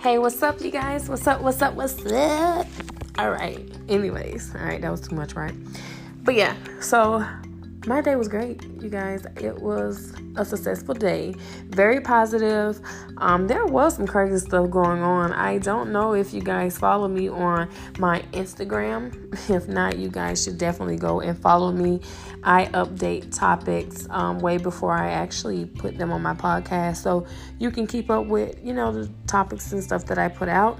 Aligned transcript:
Hey, 0.00 0.16
what's 0.16 0.42
up, 0.42 0.62
you 0.62 0.70
guys? 0.70 1.10
What's 1.10 1.26
up? 1.26 1.42
What's 1.42 1.60
up? 1.60 1.74
What's 1.74 2.06
up? 2.06 2.66
All 3.18 3.30
right. 3.30 3.60
Anyways, 3.86 4.54
all 4.54 4.62
right, 4.62 4.80
that 4.80 4.90
was 4.90 5.02
too 5.02 5.14
much, 5.14 5.34
right? 5.34 5.52
But 6.24 6.36
yeah, 6.36 6.56
so 6.80 7.22
my 7.86 8.02
day 8.02 8.14
was 8.14 8.28
great, 8.28 8.62
you 8.80 8.90
guys. 8.90 9.24
It 9.36 9.56
was 9.56 10.12
a 10.36 10.44
successful 10.44 10.94
day, 10.94 11.34
very 11.68 12.00
positive. 12.00 12.78
Um, 13.16 13.46
there 13.46 13.64
was 13.64 13.96
some 13.96 14.06
crazy 14.06 14.38
stuff 14.38 14.68
going 14.70 15.02
on. 15.02 15.32
I 15.32 15.58
don't 15.58 15.90
know 15.90 16.14
if 16.14 16.34
you 16.34 16.42
guys 16.42 16.76
follow 16.76 17.08
me 17.08 17.30
on 17.30 17.70
my 17.98 18.20
Instagram. 18.32 19.16
If 19.50 19.68
not, 19.68 19.98
you 19.98 20.08
guys 20.08 20.44
should 20.44 20.58
definitely 20.58 20.96
go 20.96 21.20
and 21.20 21.36
follow 21.38 21.72
me. 21.72 22.00
I 22.44 22.66
update 22.66 23.36
topics 23.36 24.06
um, 24.10 24.38
way 24.38 24.58
before 24.58 24.92
I 24.92 25.10
actually 25.10 25.64
put 25.64 25.96
them 25.96 26.12
on 26.12 26.22
my 26.22 26.34
podcast, 26.34 26.96
so 26.96 27.26
you 27.58 27.70
can 27.70 27.86
keep 27.86 28.10
up 28.10 28.26
with 28.26 28.58
you 28.62 28.74
know 28.74 28.92
the 28.92 29.10
topics 29.26 29.72
and 29.72 29.82
stuff 29.82 30.04
that 30.06 30.18
I 30.18 30.28
put 30.28 30.48
out. 30.48 30.78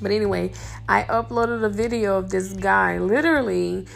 But 0.00 0.10
anyway, 0.10 0.52
I 0.88 1.04
uploaded 1.04 1.64
a 1.64 1.68
video 1.68 2.18
of 2.18 2.30
this 2.30 2.52
guy 2.52 2.98
literally 2.98 3.86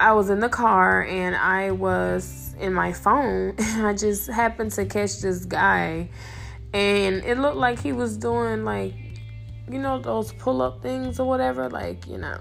I 0.00 0.12
was 0.12 0.30
in 0.30 0.38
the 0.38 0.48
car 0.48 1.04
and 1.04 1.34
I 1.34 1.72
was 1.72 2.54
in 2.60 2.72
my 2.72 2.92
phone 2.92 3.54
and 3.58 3.86
I 3.86 3.94
just 3.94 4.28
happened 4.30 4.72
to 4.72 4.86
catch 4.86 5.20
this 5.20 5.44
guy 5.44 6.08
and 6.72 7.24
it 7.24 7.38
looked 7.38 7.56
like 7.56 7.80
he 7.80 7.92
was 7.92 8.16
doing 8.16 8.64
like 8.64 8.94
you 9.70 9.78
know 9.78 9.98
those 9.98 10.32
pull 10.34 10.62
up 10.62 10.82
things 10.82 11.18
or 11.18 11.26
whatever 11.26 11.68
like 11.68 12.06
you 12.06 12.18
know. 12.18 12.40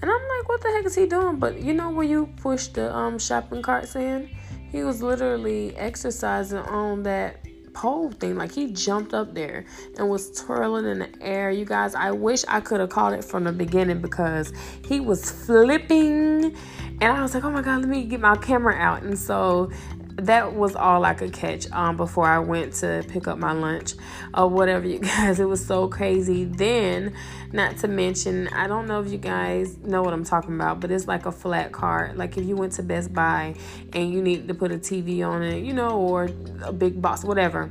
And 0.00 0.10
I'm 0.10 0.28
like 0.28 0.48
what 0.48 0.60
the 0.60 0.68
heck 0.68 0.84
is 0.84 0.94
he 0.94 1.06
doing? 1.06 1.38
But 1.38 1.60
you 1.60 1.74
know 1.74 1.90
where 1.90 2.06
you 2.06 2.26
push 2.36 2.68
the 2.68 2.94
um 2.94 3.18
shopping 3.18 3.62
carts 3.62 3.96
in? 3.96 4.30
He 4.70 4.84
was 4.84 5.02
literally 5.02 5.76
exercising 5.76 6.58
on 6.58 7.02
that 7.02 7.41
pole 7.72 8.10
thing. 8.10 8.36
Like 8.36 8.52
he 8.52 8.72
jumped 8.72 9.14
up 9.14 9.34
there 9.34 9.64
and 9.96 10.08
was 10.08 10.30
twirling 10.32 10.86
in 10.86 10.98
the 11.00 11.08
air. 11.20 11.50
You 11.50 11.64
guys, 11.64 11.94
I 11.94 12.10
wish 12.10 12.44
I 12.48 12.60
could 12.60 12.80
have 12.80 12.90
caught 12.90 13.12
it 13.12 13.24
from 13.24 13.44
the 13.44 13.52
beginning 13.52 14.00
because 14.00 14.52
he 14.86 15.00
was 15.00 15.30
flipping. 15.30 16.56
And 17.00 17.04
I 17.04 17.22
was 17.22 17.34
like, 17.34 17.44
oh 17.44 17.50
my 17.50 17.62
God, 17.62 17.80
let 17.80 17.88
me 17.88 18.04
get 18.04 18.20
my 18.20 18.36
camera 18.36 18.74
out. 18.74 19.02
And 19.02 19.18
so 19.18 19.70
that 20.16 20.54
was 20.54 20.76
all 20.76 21.04
I 21.04 21.14
could 21.14 21.32
catch 21.32 21.70
um, 21.72 21.96
before 21.96 22.26
I 22.26 22.38
went 22.38 22.74
to 22.74 23.04
pick 23.08 23.26
up 23.26 23.38
my 23.38 23.52
lunch 23.52 23.94
or 24.34 24.48
whatever, 24.48 24.86
you 24.88 24.98
guys. 24.98 25.40
It 25.40 25.46
was 25.46 25.64
so 25.64 25.88
crazy. 25.88 26.44
Then, 26.44 27.14
not 27.52 27.78
to 27.78 27.88
mention, 27.88 28.48
I 28.48 28.66
don't 28.66 28.86
know 28.86 29.00
if 29.00 29.10
you 29.10 29.18
guys 29.18 29.78
know 29.78 30.02
what 30.02 30.12
I'm 30.12 30.24
talking 30.24 30.54
about, 30.54 30.80
but 30.80 30.90
it's 30.90 31.06
like 31.06 31.26
a 31.26 31.32
flat 31.32 31.72
cart. 31.72 32.16
Like 32.16 32.36
if 32.36 32.44
you 32.44 32.56
went 32.56 32.72
to 32.74 32.82
Best 32.82 33.12
Buy 33.12 33.54
and 33.92 34.12
you 34.12 34.22
need 34.22 34.48
to 34.48 34.54
put 34.54 34.72
a 34.72 34.78
TV 34.78 35.26
on 35.26 35.42
it, 35.42 35.64
you 35.64 35.72
know, 35.72 35.98
or 35.98 36.28
a 36.62 36.72
big 36.72 37.00
box, 37.00 37.24
whatever. 37.24 37.70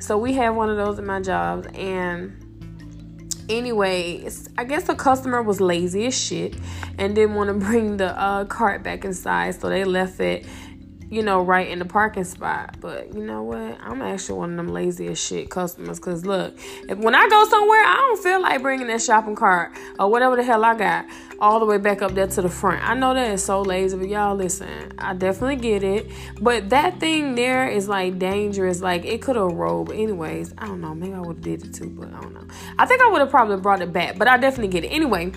So 0.00 0.16
we 0.18 0.34
have 0.34 0.54
one 0.54 0.70
of 0.70 0.76
those 0.76 0.98
at 0.98 1.04
my 1.04 1.20
job 1.20 1.66
and 1.74 2.44
anyway, 3.48 4.28
I 4.56 4.64
guess 4.64 4.84
the 4.84 4.94
customer 4.94 5.42
was 5.42 5.60
lazy 5.60 6.06
as 6.06 6.18
shit 6.18 6.56
and 6.98 7.14
didn't 7.14 7.34
want 7.34 7.48
to 7.48 7.54
bring 7.66 7.96
the 7.96 8.18
uh, 8.18 8.44
cart 8.44 8.82
back 8.82 9.04
inside, 9.04 9.60
so 9.60 9.68
they 9.68 9.84
left 9.84 10.20
it 10.20 10.46
you 11.10 11.22
know, 11.22 11.42
right 11.42 11.68
in 11.68 11.78
the 11.78 11.84
parking 11.84 12.24
spot. 12.24 12.76
But 12.80 13.14
you 13.14 13.24
know 13.24 13.42
what? 13.42 13.78
I'm 13.80 14.02
actually 14.02 14.38
one 14.38 14.50
of 14.50 14.56
them 14.56 14.68
lazy 14.68 15.08
as 15.08 15.20
shit 15.20 15.50
customers. 15.50 15.98
Cause 15.98 16.24
look, 16.24 16.54
if, 16.88 16.98
when 16.98 17.14
I 17.14 17.28
go 17.28 17.44
somewhere, 17.48 17.80
I 17.80 17.94
don't 17.94 18.22
feel 18.22 18.42
like 18.42 18.62
bringing 18.62 18.86
that 18.88 19.00
shopping 19.00 19.34
cart 19.34 19.72
or 19.98 20.10
whatever 20.10 20.36
the 20.36 20.42
hell 20.42 20.64
I 20.64 20.74
got 20.76 21.06
all 21.40 21.60
the 21.60 21.66
way 21.66 21.78
back 21.78 22.02
up 22.02 22.12
there 22.14 22.26
to 22.26 22.42
the 22.42 22.48
front. 22.48 22.86
I 22.86 22.94
know 22.94 23.14
that 23.14 23.30
is 23.32 23.44
so 23.44 23.62
lazy, 23.62 23.96
but 23.96 24.08
y'all 24.08 24.34
listen, 24.34 24.92
I 24.98 25.14
definitely 25.14 25.56
get 25.56 25.82
it. 25.82 26.10
But 26.40 26.70
that 26.70 27.00
thing 27.00 27.34
there 27.34 27.68
is 27.68 27.88
like 27.88 28.18
dangerous. 28.18 28.80
Like 28.80 29.04
it 29.04 29.22
could 29.22 29.36
have 29.36 29.52
rolled. 29.52 29.88
But 29.88 29.96
anyways, 29.96 30.52
I 30.58 30.66
don't 30.66 30.80
know. 30.80 30.94
Maybe 30.94 31.14
I 31.14 31.20
would 31.20 31.36
have 31.36 31.40
did 31.42 31.64
it 31.64 31.74
too, 31.74 31.90
but 31.90 32.08
I 32.12 32.20
don't 32.20 32.34
know. 32.34 32.46
I 32.78 32.86
think 32.86 33.00
I 33.00 33.10
would 33.10 33.20
have 33.20 33.30
probably 33.30 33.56
brought 33.56 33.80
it 33.80 33.92
back, 33.92 34.18
but 34.18 34.28
I 34.28 34.36
definitely 34.36 34.68
get 34.68 34.84
it. 34.84 34.88
Anyway 34.88 35.32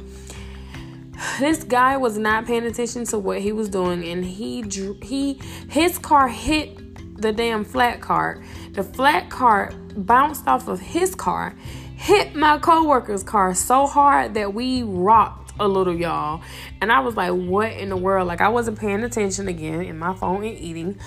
this 1.39 1.63
guy 1.63 1.97
was 1.97 2.17
not 2.17 2.45
paying 2.45 2.65
attention 2.65 3.05
to 3.05 3.19
what 3.19 3.41
he 3.41 3.51
was 3.51 3.69
doing 3.69 4.03
and 4.03 4.25
he 4.25 4.63
he 5.01 5.39
his 5.69 5.97
car 5.97 6.27
hit 6.27 6.77
the 7.21 7.31
damn 7.31 7.63
flat 7.63 8.01
cart 8.01 8.43
the 8.71 8.83
flat 8.83 9.29
cart 9.29 9.75
bounced 9.95 10.47
off 10.47 10.67
of 10.67 10.79
his 10.79 11.13
car 11.15 11.55
hit 11.95 12.35
my 12.35 12.57
co-worker's 12.57 13.23
car 13.23 13.53
so 13.53 13.85
hard 13.85 14.33
that 14.33 14.53
we 14.53 14.81
rocked 14.81 15.41
a 15.59 15.67
little 15.67 15.95
y'all. 15.95 16.41
And 16.81 16.91
i 16.91 16.99
was 16.99 17.15
like 17.15 17.31
what 17.31 17.71
in 17.73 17.89
the 17.89 17.97
world? 17.97 18.27
Like 18.27 18.41
i 18.41 18.49
wasn't 18.49 18.79
paying 18.79 19.03
attention 19.03 19.47
again 19.47 19.81
in 19.81 19.97
my 19.97 20.15
phone 20.15 20.43
and 20.43 20.57
eating. 20.57 20.99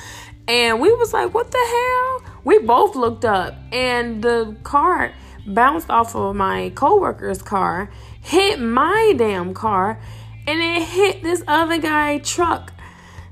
And 0.46 0.80
we 0.80 0.92
was 0.92 1.12
like 1.12 1.34
what 1.34 1.50
the 1.50 1.58
hell? 1.58 2.34
We 2.44 2.58
both 2.60 2.94
looked 2.94 3.24
up 3.24 3.54
and 3.72 4.22
the 4.22 4.56
cart 4.62 5.12
bounced 5.46 5.90
off 5.90 6.14
of 6.14 6.36
my 6.36 6.72
co-worker's 6.74 7.42
car 7.42 7.90
hit 8.24 8.58
my 8.58 9.14
damn 9.16 9.52
car 9.52 10.00
and 10.46 10.60
it 10.60 10.82
hit 10.82 11.22
this 11.22 11.44
other 11.46 11.78
guy 11.78 12.18
truck. 12.18 12.72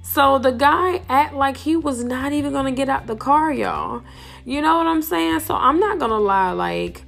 So 0.02 0.38
the 0.38 0.50
guy 0.50 1.00
act 1.08 1.34
like 1.34 1.56
he 1.56 1.76
was 1.76 2.04
not 2.04 2.32
even 2.32 2.52
gonna 2.52 2.72
get 2.72 2.90
out 2.90 3.06
the 3.06 3.16
car, 3.16 3.50
y'all. 3.50 4.02
You 4.44 4.60
know 4.60 4.76
what 4.76 4.86
I'm 4.86 5.00
saying? 5.00 5.40
So 5.40 5.54
I'm 5.54 5.80
not 5.80 5.98
gonna 5.98 6.18
lie, 6.18 6.52
like 6.52 7.04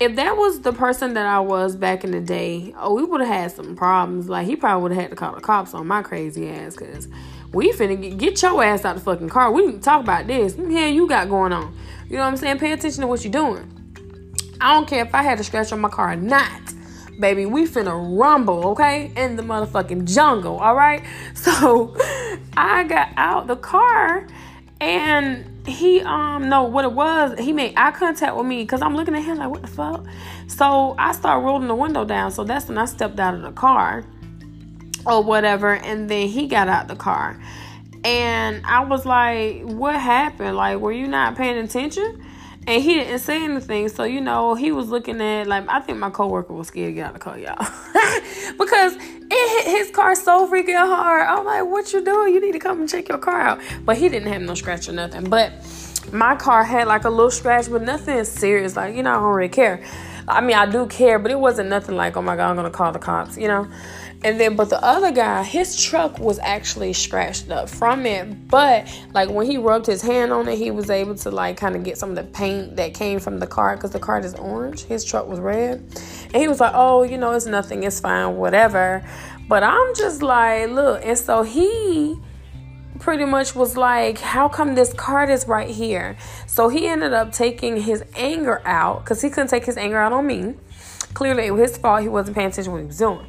if 0.00 0.16
that 0.16 0.38
was 0.38 0.62
the 0.62 0.72
person 0.72 1.12
that 1.12 1.26
I 1.26 1.40
was 1.40 1.76
back 1.76 2.04
in 2.04 2.10
the 2.10 2.20
day, 2.20 2.72
oh, 2.78 2.94
we 2.94 3.04
would 3.04 3.20
have 3.20 3.28
had 3.28 3.52
some 3.52 3.76
problems. 3.76 4.30
Like 4.30 4.46
he 4.46 4.56
probably 4.56 4.82
would 4.82 4.92
have 4.92 5.02
had 5.02 5.10
to 5.10 5.16
call 5.16 5.34
the 5.34 5.42
cops 5.42 5.74
on 5.74 5.86
my 5.86 6.02
crazy 6.02 6.48
ass, 6.48 6.74
cause 6.74 7.06
we 7.52 7.70
finna 7.72 8.00
get, 8.00 8.16
get 8.16 8.40
your 8.40 8.64
ass 8.64 8.86
out 8.86 8.94
the 8.94 9.02
fucking 9.02 9.28
car. 9.28 9.52
We 9.52 9.70
can 9.70 9.80
talk 9.80 10.02
about 10.02 10.26
this. 10.26 10.54
What 10.54 10.70
hell 10.70 10.88
you 10.88 11.06
got 11.06 11.28
going 11.28 11.52
on? 11.52 11.76
You 12.08 12.16
know 12.16 12.22
what 12.22 12.28
I'm 12.28 12.36
saying? 12.38 12.58
Pay 12.60 12.72
attention 12.72 13.02
to 13.02 13.06
what 13.06 13.22
you're 13.24 13.32
doing. 13.32 13.76
I 14.58 14.72
don't 14.72 14.88
care 14.88 15.04
if 15.04 15.14
I 15.14 15.22
had 15.22 15.38
a 15.38 15.44
scratch 15.44 15.70
on 15.70 15.80
my 15.80 15.90
car 15.90 16.12
or 16.12 16.16
not 16.16 16.69
baby. 17.20 17.46
We 17.46 17.66
finna 17.66 18.18
rumble, 18.18 18.68
okay? 18.68 19.12
In 19.16 19.36
the 19.36 19.42
motherfucking 19.42 20.12
jungle, 20.12 20.58
all 20.58 20.74
right? 20.74 21.04
So 21.34 21.96
I 22.56 22.84
got 22.84 23.10
out 23.16 23.46
the 23.46 23.56
car 23.56 24.26
and 24.80 25.66
he 25.66 26.00
um 26.00 26.48
no 26.48 26.64
what 26.64 26.84
it 26.84 26.92
was 26.92 27.38
he 27.38 27.52
made 27.52 27.74
eye 27.76 27.90
contact 27.90 28.34
with 28.34 28.46
me 28.46 28.62
because 28.62 28.80
i'm 28.80 28.96
looking 28.96 29.14
at 29.14 29.22
him 29.22 29.36
like 29.36 29.50
what 29.50 29.60
the 29.60 29.68
fuck 29.68 30.04
so 30.46 30.94
i 30.98 31.12
start 31.12 31.44
rolling 31.44 31.68
the 31.68 31.74
window 31.74 32.04
down 32.04 32.30
so 32.30 32.44
that's 32.44 32.66
when 32.66 32.78
i 32.78 32.86
stepped 32.86 33.20
out 33.20 33.34
of 33.34 33.42
the 33.42 33.52
car 33.52 34.04
or 35.06 35.22
whatever 35.22 35.74
and 35.74 36.08
then 36.08 36.28
he 36.28 36.46
got 36.46 36.66
out 36.66 36.88
the 36.88 36.96
car 36.96 37.38
and 38.04 38.64
i 38.64 38.80
was 38.80 39.04
like 39.04 39.60
what 39.64 39.94
happened 40.00 40.56
like 40.56 40.78
were 40.78 40.92
you 40.92 41.06
not 41.06 41.36
paying 41.36 41.58
attention 41.58 42.24
and 42.66 42.82
he 42.82 42.94
didn't 42.94 43.20
say 43.20 43.42
anything. 43.42 43.88
So 43.88 44.04
you 44.04 44.20
know, 44.20 44.54
he 44.54 44.72
was 44.72 44.88
looking 44.88 45.20
at 45.20 45.46
like 45.46 45.64
I 45.68 45.80
think 45.80 45.98
my 45.98 46.10
coworker 46.10 46.52
was 46.52 46.68
scared 46.68 46.90
to 46.90 46.92
get 46.92 47.06
out 47.06 47.14
of 47.14 47.14
the 47.14 47.20
car, 47.20 47.38
y'all, 47.38 47.56
because 48.58 48.94
it 48.96 49.64
hit 49.64 49.78
his 49.78 49.90
car 49.90 50.14
so 50.14 50.48
freaking 50.50 50.76
hard. 50.76 51.26
I'm 51.26 51.44
like, 51.44 51.64
what 51.64 51.92
you 51.92 52.04
doing? 52.04 52.34
You 52.34 52.40
need 52.40 52.52
to 52.52 52.58
come 52.58 52.80
and 52.80 52.88
check 52.88 53.08
your 53.08 53.18
car 53.18 53.40
out. 53.40 53.60
But 53.84 53.96
he 53.96 54.08
didn't 54.08 54.32
have 54.32 54.42
no 54.42 54.54
scratch 54.54 54.88
or 54.88 54.92
nothing. 54.92 55.28
But 55.28 55.52
my 56.12 56.36
car 56.36 56.64
had 56.64 56.86
like 56.86 57.04
a 57.04 57.10
little 57.10 57.30
scratch, 57.30 57.70
but 57.70 57.82
nothing 57.82 58.24
serious. 58.24 58.76
Like 58.76 58.94
you 58.94 59.02
know, 59.02 59.10
I 59.10 59.14
don't 59.14 59.34
really 59.34 59.48
care. 59.48 59.84
I 60.28 60.40
mean, 60.40 60.56
I 60.56 60.66
do 60.66 60.86
care, 60.86 61.18
but 61.18 61.30
it 61.30 61.38
wasn't 61.40 61.70
nothing 61.70 61.96
like, 61.96 62.16
oh 62.16 62.22
my 62.22 62.36
god, 62.36 62.50
I'm 62.50 62.56
gonna 62.56 62.70
call 62.70 62.92
the 62.92 62.98
cops, 62.98 63.36
you 63.36 63.48
know. 63.48 63.68
And 64.22 64.38
then, 64.38 64.54
but 64.54 64.68
the 64.68 64.82
other 64.84 65.12
guy, 65.12 65.42
his 65.42 65.80
truck 65.80 66.18
was 66.18 66.38
actually 66.40 66.92
scratched 66.92 67.50
up 67.50 67.70
from 67.70 68.04
it. 68.04 68.48
But 68.48 68.86
like 69.14 69.30
when 69.30 69.50
he 69.50 69.56
rubbed 69.56 69.86
his 69.86 70.02
hand 70.02 70.30
on 70.30 70.46
it, 70.46 70.58
he 70.58 70.70
was 70.70 70.90
able 70.90 71.14
to 71.16 71.30
like 71.30 71.56
kind 71.56 71.74
of 71.74 71.84
get 71.84 71.96
some 71.96 72.10
of 72.10 72.16
the 72.16 72.24
paint 72.24 72.76
that 72.76 72.92
came 72.92 73.18
from 73.18 73.38
the 73.38 73.46
car 73.46 73.76
because 73.76 73.92
the 73.92 73.98
car 73.98 74.20
is 74.20 74.34
orange. 74.34 74.82
His 74.84 75.04
truck 75.04 75.26
was 75.26 75.40
red. 75.40 75.78
And 76.34 76.36
he 76.36 76.48
was 76.48 76.60
like, 76.60 76.72
oh, 76.74 77.02
you 77.02 77.16
know, 77.16 77.32
it's 77.32 77.46
nothing, 77.46 77.82
it's 77.82 78.00
fine, 78.00 78.36
whatever. 78.36 79.02
But 79.48 79.62
I'm 79.62 79.94
just 79.94 80.22
like, 80.22 80.68
look. 80.68 81.04
And 81.04 81.16
so 81.16 81.42
he 81.42 82.18
pretty 82.98 83.24
much 83.24 83.54
was 83.54 83.76
like, 83.76 84.18
How 84.18 84.48
come 84.48 84.74
this 84.74 84.92
card 84.92 85.30
is 85.30 85.48
right 85.48 85.70
here? 85.70 86.16
So 86.46 86.68
he 86.68 86.86
ended 86.86 87.12
up 87.12 87.32
taking 87.32 87.78
his 87.78 88.04
anger 88.14 88.60
out 88.66 89.02
because 89.02 89.22
he 89.22 89.30
couldn't 89.30 89.48
take 89.48 89.64
his 89.64 89.76
anger 89.76 89.96
out 89.96 90.12
on 90.12 90.26
me. 90.26 90.54
Clearly, 91.14 91.46
it 91.46 91.50
was 91.50 91.70
his 91.70 91.78
fault. 91.78 92.02
He 92.02 92.08
wasn't 92.08 92.36
paying 92.36 92.48
attention 92.48 92.64
to 92.64 92.70
what 92.70 92.80
he 92.80 92.86
was 92.86 92.98
doing. 92.98 93.26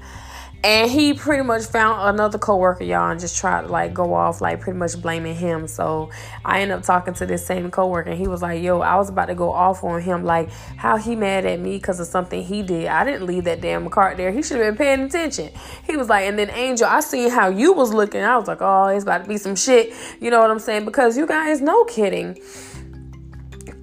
And 0.63 0.91
he 0.91 1.15
pretty 1.15 1.41
much 1.41 1.65
found 1.65 2.13
another 2.13 2.37
coworker, 2.37 2.83
y'all, 2.83 3.09
and 3.09 3.19
just 3.19 3.35
tried 3.35 3.63
to 3.63 3.67
like 3.67 3.95
go 3.95 4.13
off, 4.13 4.41
like 4.41 4.61
pretty 4.61 4.77
much 4.77 5.01
blaming 5.01 5.35
him. 5.35 5.67
So 5.67 6.11
I 6.45 6.61
ended 6.61 6.77
up 6.77 6.83
talking 6.83 7.15
to 7.15 7.25
this 7.25 7.43
same 7.43 7.71
coworker, 7.71 8.11
and 8.11 8.19
he 8.19 8.27
was 8.27 8.43
like, 8.43 8.61
"Yo, 8.61 8.79
I 8.79 8.95
was 8.95 9.09
about 9.09 9.25
to 9.25 9.35
go 9.35 9.51
off 9.51 9.83
on 9.83 10.01
him, 10.01 10.23
like 10.23 10.51
how 10.51 10.97
he 10.97 11.15
mad 11.15 11.47
at 11.47 11.59
me 11.59 11.77
because 11.77 11.99
of 11.99 12.05
something 12.05 12.43
he 12.43 12.61
did. 12.61 12.87
I 12.87 13.03
didn't 13.03 13.25
leave 13.25 13.45
that 13.45 13.59
damn 13.59 13.89
cart 13.89 14.17
there. 14.17 14.31
He 14.31 14.43
should 14.43 14.57
have 14.57 14.67
been 14.67 14.77
paying 14.77 15.01
attention." 15.01 15.49
He 15.87 15.97
was 15.97 16.09
like, 16.09 16.25
and 16.25 16.37
then 16.37 16.51
Angel, 16.51 16.85
I 16.85 16.99
seen 16.99 17.31
how 17.31 17.49
you 17.49 17.73
was 17.73 17.91
looking. 17.91 18.21
I 18.21 18.37
was 18.37 18.47
like, 18.47 18.61
"Oh, 18.61 18.85
it's 18.85 19.03
about 19.03 19.23
to 19.23 19.27
be 19.27 19.37
some 19.37 19.55
shit." 19.55 19.91
You 20.19 20.29
know 20.29 20.41
what 20.41 20.51
I'm 20.51 20.59
saying? 20.59 20.85
Because 20.85 21.17
you 21.17 21.25
guys, 21.25 21.59
no 21.59 21.85
kidding, 21.85 22.37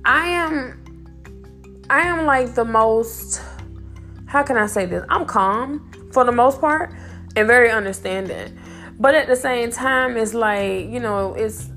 I 0.04 0.28
am, 0.28 0.84
I 1.90 2.02
am 2.02 2.24
like 2.24 2.54
the 2.54 2.64
most. 2.64 3.42
How 4.26 4.44
can 4.44 4.56
I 4.56 4.66
say 4.66 4.86
this? 4.86 5.04
I'm 5.08 5.26
calm 5.26 5.90
for 6.18 6.24
the 6.24 6.32
most 6.32 6.60
part 6.60 6.92
and 7.36 7.46
very 7.46 7.70
understanding. 7.70 8.58
But 8.98 9.14
at 9.14 9.28
the 9.28 9.36
same 9.36 9.70
time, 9.70 10.16
it's 10.16 10.34
like, 10.34 10.88
you 10.88 10.98
know, 10.98 11.32
it's 11.34 11.70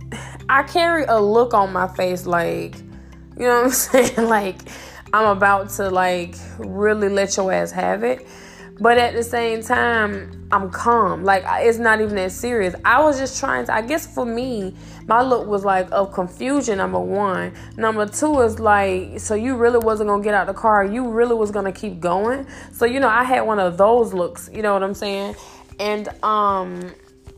I 0.50 0.64
carry 0.64 1.04
a 1.04 1.22
look 1.22 1.54
on 1.54 1.72
my 1.72 1.88
face 1.88 2.26
like, 2.26 2.76
you 3.38 3.46
know 3.46 3.58
what 3.58 3.66
I'm 3.66 3.70
saying? 4.16 4.28
Like 4.28 4.58
I'm 5.14 5.28
about 5.38 5.70
to 5.78 5.92
like 5.92 6.34
really 6.58 7.08
let 7.08 7.38
your 7.38 7.54
ass 7.54 7.70
have 7.70 8.04
it. 8.04 8.28
But 8.82 8.98
at 8.98 9.14
the 9.14 9.24
same 9.24 9.62
time, 9.62 10.48
I'm 10.52 10.72
calm. 10.72 11.24
Like 11.24 11.44
it's 11.48 11.78
not 11.78 12.02
even 12.02 12.16
that 12.16 12.32
serious. 12.32 12.74
I 12.84 13.02
was 13.04 13.20
just 13.20 13.40
trying 13.40 13.68
to. 13.68 13.76
I 13.76 13.84
guess 13.84 14.12
for 14.12 14.26
me, 14.26 14.76
my 15.06 15.22
look 15.22 15.48
was 15.48 15.64
like 15.64 15.88
of 15.92 16.12
confusion. 16.12 16.80
Number 16.80 17.00
one. 17.00 17.54
Number 17.78 18.08
two 18.08 18.42
is 18.42 18.60
like, 18.60 19.20
so 19.20 19.36
you 19.36 19.56
really 19.56 19.78
wasn't 19.78 20.10
gonna 20.10 20.24
get 20.24 20.34
out 20.34 20.48
the 20.48 20.56
car. 20.56 20.84
You 20.84 21.10
really 21.10 21.36
was 21.36 21.52
gonna 21.52 21.72
keep 21.72 22.00
going. 22.00 22.48
So 22.72 22.86
you 22.86 23.00
know, 23.00 23.08
I 23.08 23.24
had 23.24 23.42
one 23.42 23.60
of 23.60 23.78
those 23.78 24.16
looks. 24.16 24.50
You 24.52 24.64
know 24.64 24.74
what 24.74 24.82
I'm 24.82 24.96
saying? 24.96 25.36
And 25.80 26.10
um, 26.24 26.92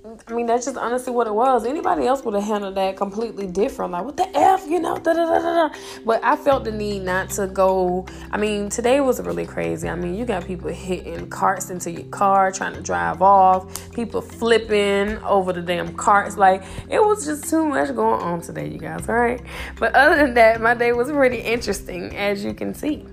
I 0.06 0.34
mean, 0.34 0.48
that's 0.48 0.66
just 0.66 0.76
honestly 0.76 1.14
what 1.14 1.28
it 1.28 1.34
was. 1.34 1.66
Anybody 1.66 2.06
else 2.08 2.24
would 2.26 2.34
have 2.34 2.44
handled 2.44 2.76
that 2.76 2.98
completely 2.98 3.48
different. 3.48 3.94
Like, 3.94 4.04
what 4.04 4.18
the 4.18 4.28
F, 4.38 4.66
you 4.68 4.82
know? 4.82 4.98
Da, 4.98 5.14
da, 5.14 5.26
da, 5.26 5.40
da. 5.40 5.76
But 6.06 6.22
I 6.26 6.36
felt 6.36 6.66
the 6.66 6.74
need 6.74 7.04
not 7.04 7.30
to 7.32 7.48
go. 7.48 8.06
I 8.30 8.38
mean, 8.38 8.70
today 8.70 9.00
was 9.00 9.22
really 9.22 9.46
crazy. 9.46 9.88
I 9.88 9.96
mean, 9.96 10.16
you 10.16 10.26
got 10.26 10.46
people 10.46 10.70
hitting 10.70 11.30
carts 11.30 11.70
into 11.70 11.90
your 11.90 12.04
car, 12.10 12.52
trying 12.52 12.74
to 12.74 12.82
drive 12.82 13.22
off, 13.22 13.94
people 13.94 14.22
flipping 14.22 15.18
over 15.20 15.54
the 15.54 15.62
damn 15.62 15.96
carts. 15.96 16.36
Like, 16.36 16.64
it 16.90 17.02
was 17.02 17.26
just 17.26 17.50
too 17.50 17.66
much 17.66 17.96
going 17.96 18.22
on 18.22 18.42
today, 18.42 18.68
you 18.68 18.80
guys, 18.80 19.08
all 19.08 19.16
right? 19.16 19.42
But 19.80 19.96
other 19.96 20.18
than 20.18 20.34
that, 20.34 20.60
my 20.60 20.74
day 20.74 20.92
was 20.92 21.10
pretty 21.10 21.40
interesting, 21.40 22.14
as 22.18 22.44
you 22.44 22.54
can 22.54 22.74
see. 22.74 23.06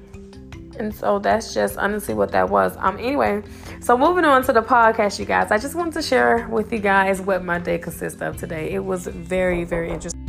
And 0.81 0.94
so 0.94 1.19
that's 1.19 1.52
just 1.52 1.76
honestly 1.76 2.14
what 2.14 2.32
that 2.32 2.48
was. 2.48 2.75
Um 2.78 2.98
anyway, 2.98 3.43
so 3.81 3.97
moving 3.97 4.25
on 4.25 4.43
to 4.44 4.53
the 4.53 4.62
podcast, 4.62 5.19
you 5.19 5.25
guys. 5.25 5.50
I 5.50 5.59
just 5.59 5.75
wanted 5.75 5.94
to 5.94 6.03
share 6.03 6.47
with 6.49 6.73
you 6.73 6.79
guys 6.79 7.21
what 7.21 7.43
my 7.44 7.59
day 7.59 7.79
consists 7.79 8.21
of 8.21 8.37
today. 8.37 8.71
It 8.71 8.85
was 8.85 9.06
very, 9.06 9.65
very 9.65 9.91
interesting. 9.91 10.21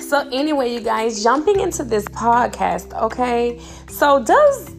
So, 0.00 0.26
anyway, 0.32 0.72
you 0.72 0.80
guys, 0.80 1.22
jumping 1.22 1.60
into 1.60 1.84
this 1.84 2.06
podcast, 2.06 2.98
okay? 2.98 3.60
So, 3.90 4.24
does 4.24 4.70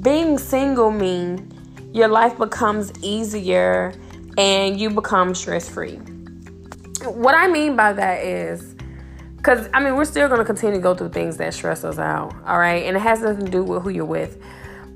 being 0.00 0.38
single 0.38 0.92
mean 0.92 1.52
your 1.92 2.06
life 2.06 2.38
becomes 2.38 2.92
easier 3.02 3.92
and 4.38 4.78
you 4.78 4.90
become 4.90 5.34
stress 5.34 5.68
free. 5.68 5.98
What 7.06 7.34
I 7.36 7.46
mean 7.46 7.76
by 7.76 7.92
that 7.92 8.24
is, 8.24 8.74
because 9.36 9.68
I 9.72 9.82
mean, 9.82 9.94
we're 9.94 10.04
still 10.04 10.26
going 10.26 10.40
to 10.40 10.44
continue 10.44 10.74
to 10.76 10.82
go 10.82 10.94
through 10.94 11.10
things 11.10 11.36
that 11.36 11.54
stress 11.54 11.84
us 11.84 11.98
out, 11.98 12.34
all 12.44 12.58
right? 12.58 12.84
And 12.84 12.96
it 12.96 13.00
has 13.00 13.22
nothing 13.22 13.44
to 13.44 13.50
do 13.50 13.62
with 13.62 13.82
who 13.84 13.90
you're 13.90 14.04
with. 14.04 14.42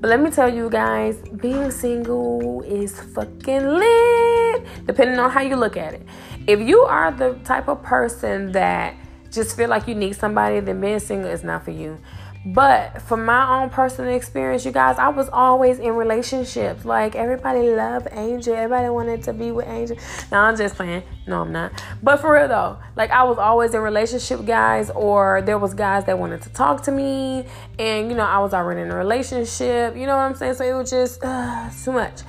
But 0.01 0.09
let 0.09 0.19
me 0.19 0.29
tell 0.29 0.53
you 0.53 0.69
guys, 0.69 1.17
being 1.37 1.71
single 1.71 2.63
is 2.63 2.99
fucking 2.99 3.65
lit, 3.65 4.65
depending 4.85 5.19
on 5.19 5.29
how 5.29 5.41
you 5.41 5.55
look 5.55 5.77
at 5.77 5.93
it. 5.93 6.01
If 6.47 6.59
you 6.59 6.81
are 6.81 7.11
the 7.11 7.35
type 7.45 7.69
of 7.69 7.81
person 7.81 8.51
that 8.51 8.95
just 9.31 9.55
feel 9.55 9.69
like 9.69 9.87
you 9.87 9.95
need 9.95 10.13
somebody, 10.15 10.59
then 10.59 10.81
being 10.81 10.99
single 10.99 11.29
is 11.29 11.43
not 11.43 11.63
for 11.63 11.71
you. 11.71 11.97
But 12.43 13.03
from 13.03 13.25
my 13.25 13.61
own 13.61 13.69
personal 13.69 14.15
experience, 14.15 14.65
you 14.65 14.71
guys, 14.71 14.97
I 14.97 15.09
was 15.09 15.29
always 15.29 15.77
in 15.77 15.93
relationships. 15.93 16.85
Like 16.85 17.15
everybody 17.15 17.69
loved 17.69 18.07
Angel. 18.11 18.55
Everybody 18.55 18.89
wanted 18.89 19.23
to 19.23 19.33
be 19.33 19.51
with 19.51 19.67
Angel. 19.67 19.95
No, 20.31 20.39
I'm 20.39 20.57
just 20.57 20.75
playing. 20.75 21.03
No, 21.27 21.41
I'm 21.41 21.51
not. 21.51 21.71
But 22.01 22.17
for 22.17 22.33
real 22.33 22.47
though, 22.47 22.79
like 22.95 23.11
I 23.11 23.23
was 23.23 23.37
always 23.37 23.75
in 23.75 23.81
relationship 23.81 24.43
guys, 24.45 24.89
or 24.89 25.43
there 25.43 25.59
was 25.59 25.75
guys 25.75 26.05
that 26.05 26.17
wanted 26.17 26.41
to 26.43 26.49
talk 26.49 26.81
to 26.83 26.91
me, 26.91 27.45
and 27.77 28.09
you 28.09 28.17
know 28.17 28.25
I 28.25 28.39
was 28.39 28.53
already 28.53 28.81
in 28.81 28.91
a 28.91 28.97
relationship. 28.97 29.95
You 29.95 30.07
know 30.07 30.17
what 30.17 30.23
I'm 30.23 30.35
saying? 30.35 30.55
So 30.55 30.65
it 30.65 30.73
was 30.73 30.89
just 30.89 31.23
uh, 31.23 31.69
too 31.83 31.91
much. 31.91 32.21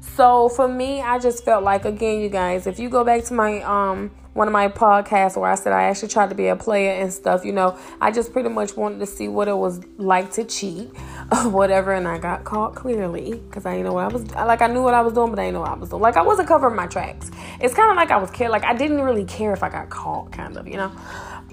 So 0.00 0.48
for 0.48 0.66
me, 0.66 1.02
I 1.02 1.18
just 1.18 1.44
felt 1.44 1.62
like 1.62 1.84
again, 1.84 2.20
you 2.20 2.30
guys, 2.30 2.66
if 2.66 2.78
you 2.78 2.88
go 2.88 3.04
back 3.04 3.24
to 3.24 3.34
my 3.34 3.60
um 3.62 4.10
one 4.38 4.46
of 4.46 4.52
my 4.52 4.68
podcasts 4.68 5.36
where 5.36 5.50
I 5.50 5.56
said 5.56 5.72
I 5.72 5.82
actually 5.82 6.10
tried 6.10 6.28
to 6.28 6.36
be 6.36 6.46
a 6.46 6.54
player 6.54 6.92
and 6.92 7.12
stuff, 7.12 7.44
you 7.44 7.50
know, 7.50 7.76
I 8.00 8.12
just 8.12 8.32
pretty 8.32 8.48
much 8.48 8.76
wanted 8.76 9.00
to 9.00 9.06
see 9.06 9.26
what 9.26 9.48
it 9.48 9.56
was 9.56 9.80
like 9.96 10.30
to 10.34 10.44
cheat 10.44 10.90
or 11.32 11.48
whatever, 11.50 11.92
and 11.92 12.06
I 12.06 12.18
got 12.18 12.44
caught 12.44 12.76
clearly 12.76 13.34
because 13.34 13.66
I 13.66 13.72
didn't 13.72 13.86
know 13.86 13.94
what 13.94 14.04
I 14.04 14.08
was 14.08 14.30
like. 14.30 14.62
I 14.62 14.68
knew 14.68 14.80
what 14.80 14.94
I 14.94 15.00
was 15.00 15.12
doing, 15.12 15.30
but 15.30 15.40
I 15.40 15.46
didn't 15.46 15.54
know 15.54 15.62
what 15.62 15.70
I 15.70 15.74
was 15.74 15.90
doing. 15.90 16.00
Like 16.00 16.16
I 16.16 16.22
wasn't 16.22 16.46
covering 16.46 16.76
my 16.76 16.86
tracks. 16.86 17.32
It's 17.60 17.74
kind 17.74 17.90
of 17.90 17.96
like 17.96 18.12
I 18.12 18.16
was 18.16 18.30
care, 18.30 18.48
like 18.48 18.64
I 18.64 18.74
didn't 18.74 19.00
really 19.00 19.24
care 19.24 19.52
if 19.52 19.64
I 19.64 19.70
got 19.70 19.90
caught, 19.90 20.30
kind 20.30 20.56
of, 20.56 20.68
you 20.68 20.76
know. 20.76 20.92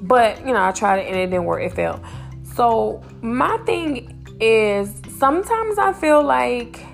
But 0.04 0.46
you 0.46 0.54
know, 0.54 0.64
I 0.64 0.72
tried 0.72 1.00
it 1.00 1.08
and 1.08 1.16
it 1.16 1.26
didn't 1.26 1.46
work. 1.46 1.64
It 1.64 1.74
failed. 1.74 2.02
So 2.54 3.04
my 3.24 3.58
thing 3.66 4.38
is 4.40 4.94
sometimes 5.18 5.80
I 5.80 5.92
feel 5.92 6.22
like 6.22 6.86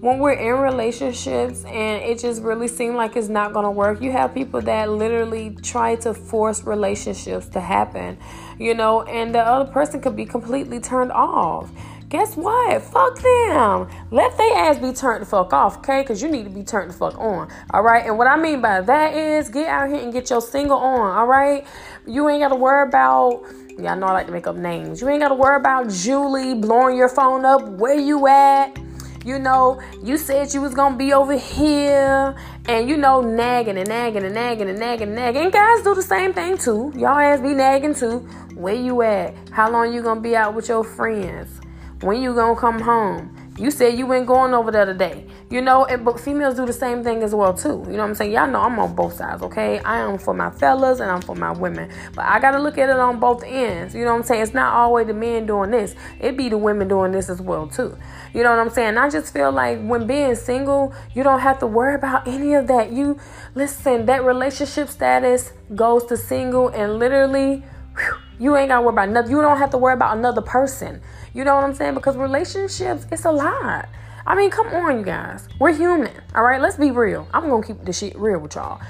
when 0.00 0.18
we're 0.18 0.32
in 0.32 0.58
relationships 0.60 1.62
and 1.64 2.02
it 2.02 2.18
just 2.18 2.42
really 2.42 2.68
seems 2.68 2.94
like 2.94 3.16
it's 3.16 3.28
not 3.28 3.52
going 3.52 3.64
to 3.64 3.70
work, 3.70 4.00
you 4.00 4.10
have 4.10 4.32
people 4.32 4.60
that 4.62 4.88
literally 4.88 5.54
try 5.62 5.94
to 5.94 6.14
force 6.14 6.64
relationships 6.64 7.48
to 7.48 7.60
happen, 7.60 8.18
you 8.58 8.72
know, 8.72 9.02
and 9.02 9.34
the 9.34 9.40
other 9.40 9.70
person 9.70 10.00
could 10.00 10.16
be 10.16 10.24
completely 10.24 10.80
turned 10.80 11.12
off. 11.12 11.70
Guess 12.08 12.36
what? 12.36 12.82
Fuck 12.82 13.20
them. 13.20 13.88
Let 14.10 14.36
their 14.36 14.56
ass 14.56 14.78
be 14.78 14.92
turned 14.92 15.22
the 15.22 15.26
fuck 15.26 15.52
off, 15.52 15.76
okay? 15.78 16.00
Because 16.00 16.22
you 16.22 16.28
need 16.28 16.44
to 16.44 16.50
be 16.50 16.64
turned 16.64 16.90
the 16.90 16.94
fuck 16.94 17.16
on, 17.18 17.48
all 17.72 17.82
right? 17.82 18.04
And 18.06 18.16
what 18.16 18.26
I 18.26 18.36
mean 18.36 18.62
by 18.62 18.80
that 18.80 19.14
is 19.14 19.50
get 19.50 19.68
out 19.68 19.90
here 19.90 20.00
and 20.02 20.12
get 20.12 20.30
your 20.30 20.40
single 20.40 20.78
on, 20.78 21.16
all 21.16 21.26
right? 21.26 21.64
You 22.06 22.28
ain't 22.30 22.40
got 22.40 22.48
to 22.48 22.56
worry 22.56 22.88
about. 22.88 23.44
Y'all 23.78 23.96
know 23.96 24.06
I 24.06 24.12
like 24.12 24.26
to 24.26 24.32
make 24.32 24.46
up 24.46 24.56
names. 24.56 25.00
You 25.00 25.08
ain't 25.08 25.20
got 25.20 25.28
to 25.28 25.34
worry 25.34 25.56
about 25.56 25.88
Julie 25.90 26.54
blowing 26.54 26.96
your 26.96 27.08
phone 27.08 27.44
up. 27.44 27.68
Where 27.68 27.94
you 27.94 28.26
at? 28.26 28.76
You 29.24 29.38
know, 29.38 29.80
you 30.02 30.16
said 30.16 30.52
you 30.54 30.60
was 30.60 30.74
gonna 30.74 30.96
be 30.96 31.12
over 31.12 31.36
here, 31.36 32.34
and 32.66 32.88
you 32.88 32.96
know, 32.96 33.20
nagging 33.20 33.76
and 33.78 33.88
nagging 33.88 34.24
and 34.24 34.34
nagging 34.34 34.68
and 34.68 34.78
nagging 34.78 35.08
and 35.08 35.16
nagging. 35.16 35.42
And 35.42 35.52
guys 35.52 35.82
do 35.82 35.94
the 35.94 36.02
same 36.02 36.32
thing 36.32 36.56
too. 36.56 36.92
Y'all 36.96 37.18
ass 37.18 37.40
be 37.40 37.54
nagging 37.54 37.94
too. 37.94 38.18
Where 38.54 38.74
you 38.74 39.02
at? 39.02 39.34
How 39.50 39.70
long 39.70 39.92
you 39.92 40.02
gonna 40.02 40.20
be 40.20 40.36
out 40.36 40.54
with 40.54 40.68
your 40.68 40.84
friends? 40.84 41.60
When 42.00 42.22
you 42.22 42.34
gonna 42.34 42.58
come 42.58 42.80
home? 42.80 43.39
You 43.60 43.70
said 43.70 43.98
you 43.98 44.10
ain't 44.14 44.26
going 44.26 44.54
over 44.54 44.70
there 44.70 44.86
today. 44.86 45.26
You 45.50 45.60
know, 45.60 45.84
and 45.84 46.02
but 46.02 46.18
females 46.18 46.54
do 46.54 46.64
the 46.64 46.72
same 46.72 47.04
thing 47.04 47.22
as 47.22 47.34
well 47.34 47.52
too. 47.52 47.84
You 47.86 47.92
know 47.92 47.98
what 47.98 48.08
I'm 48.08 48.14
saying? 48.14 48.32
Y'all 48.32 48.50
know 48.50 48.62
I'm 48.62 48.78
on 48.78 48.94
both 48.94 49.12
sides, 49.12 49.42
okay? 49.42 49.80
I 49.80 49.98
am 49.98 50.16
for 50.16 50.32
my 50.32 50.50
fellas 50.50 51.00
and 51.00 51.10
I'm 51.10 51.20
for 51.20 51.34
my 51.36 51.52
women. 51.52 51.90
But 52.14 52.24
I 52.24 52.40
gotta 52.40 52.58
look 52.58 52.78
at 52.78 52.88
it 52.88 52.98
on 52.98 53.20
both 53.20 53.44
ends. 53.44 53.94
You 53.94 54.04
know 54.04 54.12
what 54.12 54.20
I'm 54.20 54.22
saying? 54.24 54.42
It's 54.44 54.54
not 54.54 54.72
always 54.72 55.08
the 55.08 55.12
men 55.12 55.44
doing 55.44 55.70
this. 55.72 55.94
It 56.20 56.38
be 56.38 56.48
the 56.48 56.56
women 56.56 56.88
doing 56.88 57.12
this 57.12 57.28
as 57.28 57.42
well 57.42 57.66
too. 57.66 57.98
You 58.32 58.42
know 58.42 58.50
what 58.50 58.60
I'm 58.60 58.70
saying? 58.70 58.96
I 58.96 59.10
just 59.10 59.30
feel 59.30 59.52
like 59.52 59.78
when 59.82 60.06
being 60.06 60.34
single, 60.36 60.94
you 61.14 61.22
don't 61.22 61.40
have 61.40 61.58
to 61.58 61.66
worry 61.66 61.96
about 61.96 62.26
any 62.26 62.54
of 62.54 62.66
that. 62.68 62.92
You 62.92 63.18
listen, 63.54 64.06
that 64.06 64.24
relationship 64.24 64.88
status 64.88 65.52
goes 65.74 66.06
to 66.06 66.16
single 66.16 66.68
and 66.68 66.98
literally 66.98 67.62
whew, 67.94 68.16
you 68.38 68.56
ain't 68.56 68.68
gotta 68.68 68.80
worry 68.80 68.94
about 68.94 69.10
nothing. 69.10 69.30
You 69.30 69.42
don't 69.42 69.58
have 69.58 69.70
to 69.70 69.78
worry 69.78 69.92
about 69.92 70.16
another 70.16 70.40
person. 70.40 71.02
You 71.32 71.44
know 71.44 71.54
what 71.54 71.64
I'm 71.64 71.74
saying? 71.74 71.94
Because 71.94 72.16
relationships, 72.16 73.06
it's 73.12 73.24
a 73.24 73.30
lot. 73.30 73.88
I 74.26 74.34
mean, 74.34 74.50
come 74.50 74.68
on, 74.68 74.98
you 74.98 75.04
guys. 75.04 75.48
We're 75.58 75.72
human. 75.72 76.12
All 76.34 76.42
right, 76.42 76.60
let's 76.60 76.76
be 76.76 76.90
real. 76.90 77.26
I'm 77.32 77.48
gonna 77.48 77.66
keep 77.66 77.84
the 77.84 77.92
shit 77.92 78.16
real 78.18 78.38
with 78.40 78.54
y'all. 78.54 78.80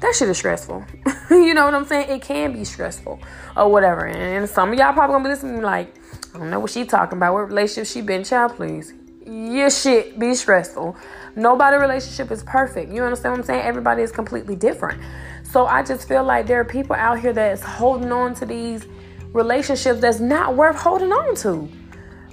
That 0.00 0.14
shit 0.14 0.28
is 0.28 0.38
stressful. 0.38 0.84
you 1.30 1.52
know 1.52 1.66
what 1.66 1.74
I'm 1.74 1.84
saying? 1.84 2.10
It 2.10 2.22
can 2.22 2.52
be 2.54 2.64
stressful 2.64 3.20
or 3.56 3.70
whatever. 3.70 4.06
And 4.06 4.48
some 4.48 4.72
of 4.72 4.78
y'all 4.78 4.92
probably 4.94 5.14
gonna 5.14 5.24
be 5.24 5.30
listening 5.30 5.62
like, 5.62 5.94
I 6.34 6.38
don't 6.38 6.50
know 6.50 6.60
what 6.60 6.70
she 6.70 6.84
talking 6.84 7.18
about. 7.18 7.34
What 7.34 7.48
relationship 7.48 7.86
she 7.86 8.00
been? 8.00 8.24
Child, 8.24 8.56
please. 8.56 8.94
Your 9.26 9.70
shit 9.70 10.18
be 10.18 10.34
stressful. 10.34 10.96
Nobody 11.36 11.76
relationship 11.76 12.30
is 12.30 12.42
perfect. 12.42 12.90
You 12.90 13.04
understand 13.04 13.32
what 13.32 13.40
I'm 13.40 13.46
saying? 13.46 13.62
Everybody 13.62 14.02
is 14.02 14.10
completely 14.10 14.56
different. 14.56 15.02
So 15.44 15.66
I 15.66 15.82
just 15.82 16.08
feel 16.08 16.24
like 16.24 16.46
there 16.46 16.60
are 16.60 16.64
people 16.64 16.96
out 16.96 17.20
here 17.20 17.32
that's 17.32 17.62
holding 17.62 18.10
on 18.10 18.34
to 18.36 18.46
these 18.46 18.86
relationships 19.32 20.00
that's 20.00 20.18
not 20.18 20.56
worth 20.56 20.76
holding 20.76 21.12
on 21.12 21.34
to 21.36 21.68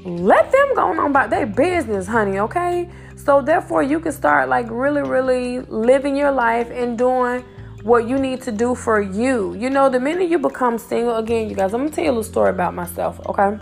let 0.08 0.52
them 0.52 0.76
go 0.76 0.82
on 0.88 1.00
about 1.00 1.30
their 1.30 1.46
business, 1.46 2.08
honey, 2.08 2.40
okay? 2.40 2.90
So 3.16 3.42
therefore 3.42 3.84
you 3.84 4.00
can 4.00 4.14
start 4.14 4.48
like 4.48 4.68
really, 4.70 5.02
really 5.02 5.60
living 5.60 6.16
your 6.16 6.32
life 6.32 6.70
and 6.72 6.98
doing 6.98 7.44
what 7.84 8.08
you 8.08 8.18
need 8.18 8.42
to 8.44 8.52
do 8.52 8.74
for 8.74 9.02
you. 9.02 9.54
You 9.56 9.70
know, 9.70 9.90
the 9.90 10.00
minute 10.00 10.30
you 10.30 10.40
become 10.40 10.78
single, 10.78 11.18
again, 11.18 11.50
you 11.50 11.56
guys, 11.56 11.74
I'm 11.74 11.82
gonna 11.82 11.92
tell 11.92 12.04
you 12.04 12.12
a 12.12 12.14
little 12.14 12.24
story 12.24 12.50
about 12.50 12.74
myself, 12.74 13.20
okay? 13.28 13.60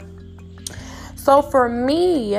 So 1.15 1.41
for 1.41 1.67
me, 1.67 2.35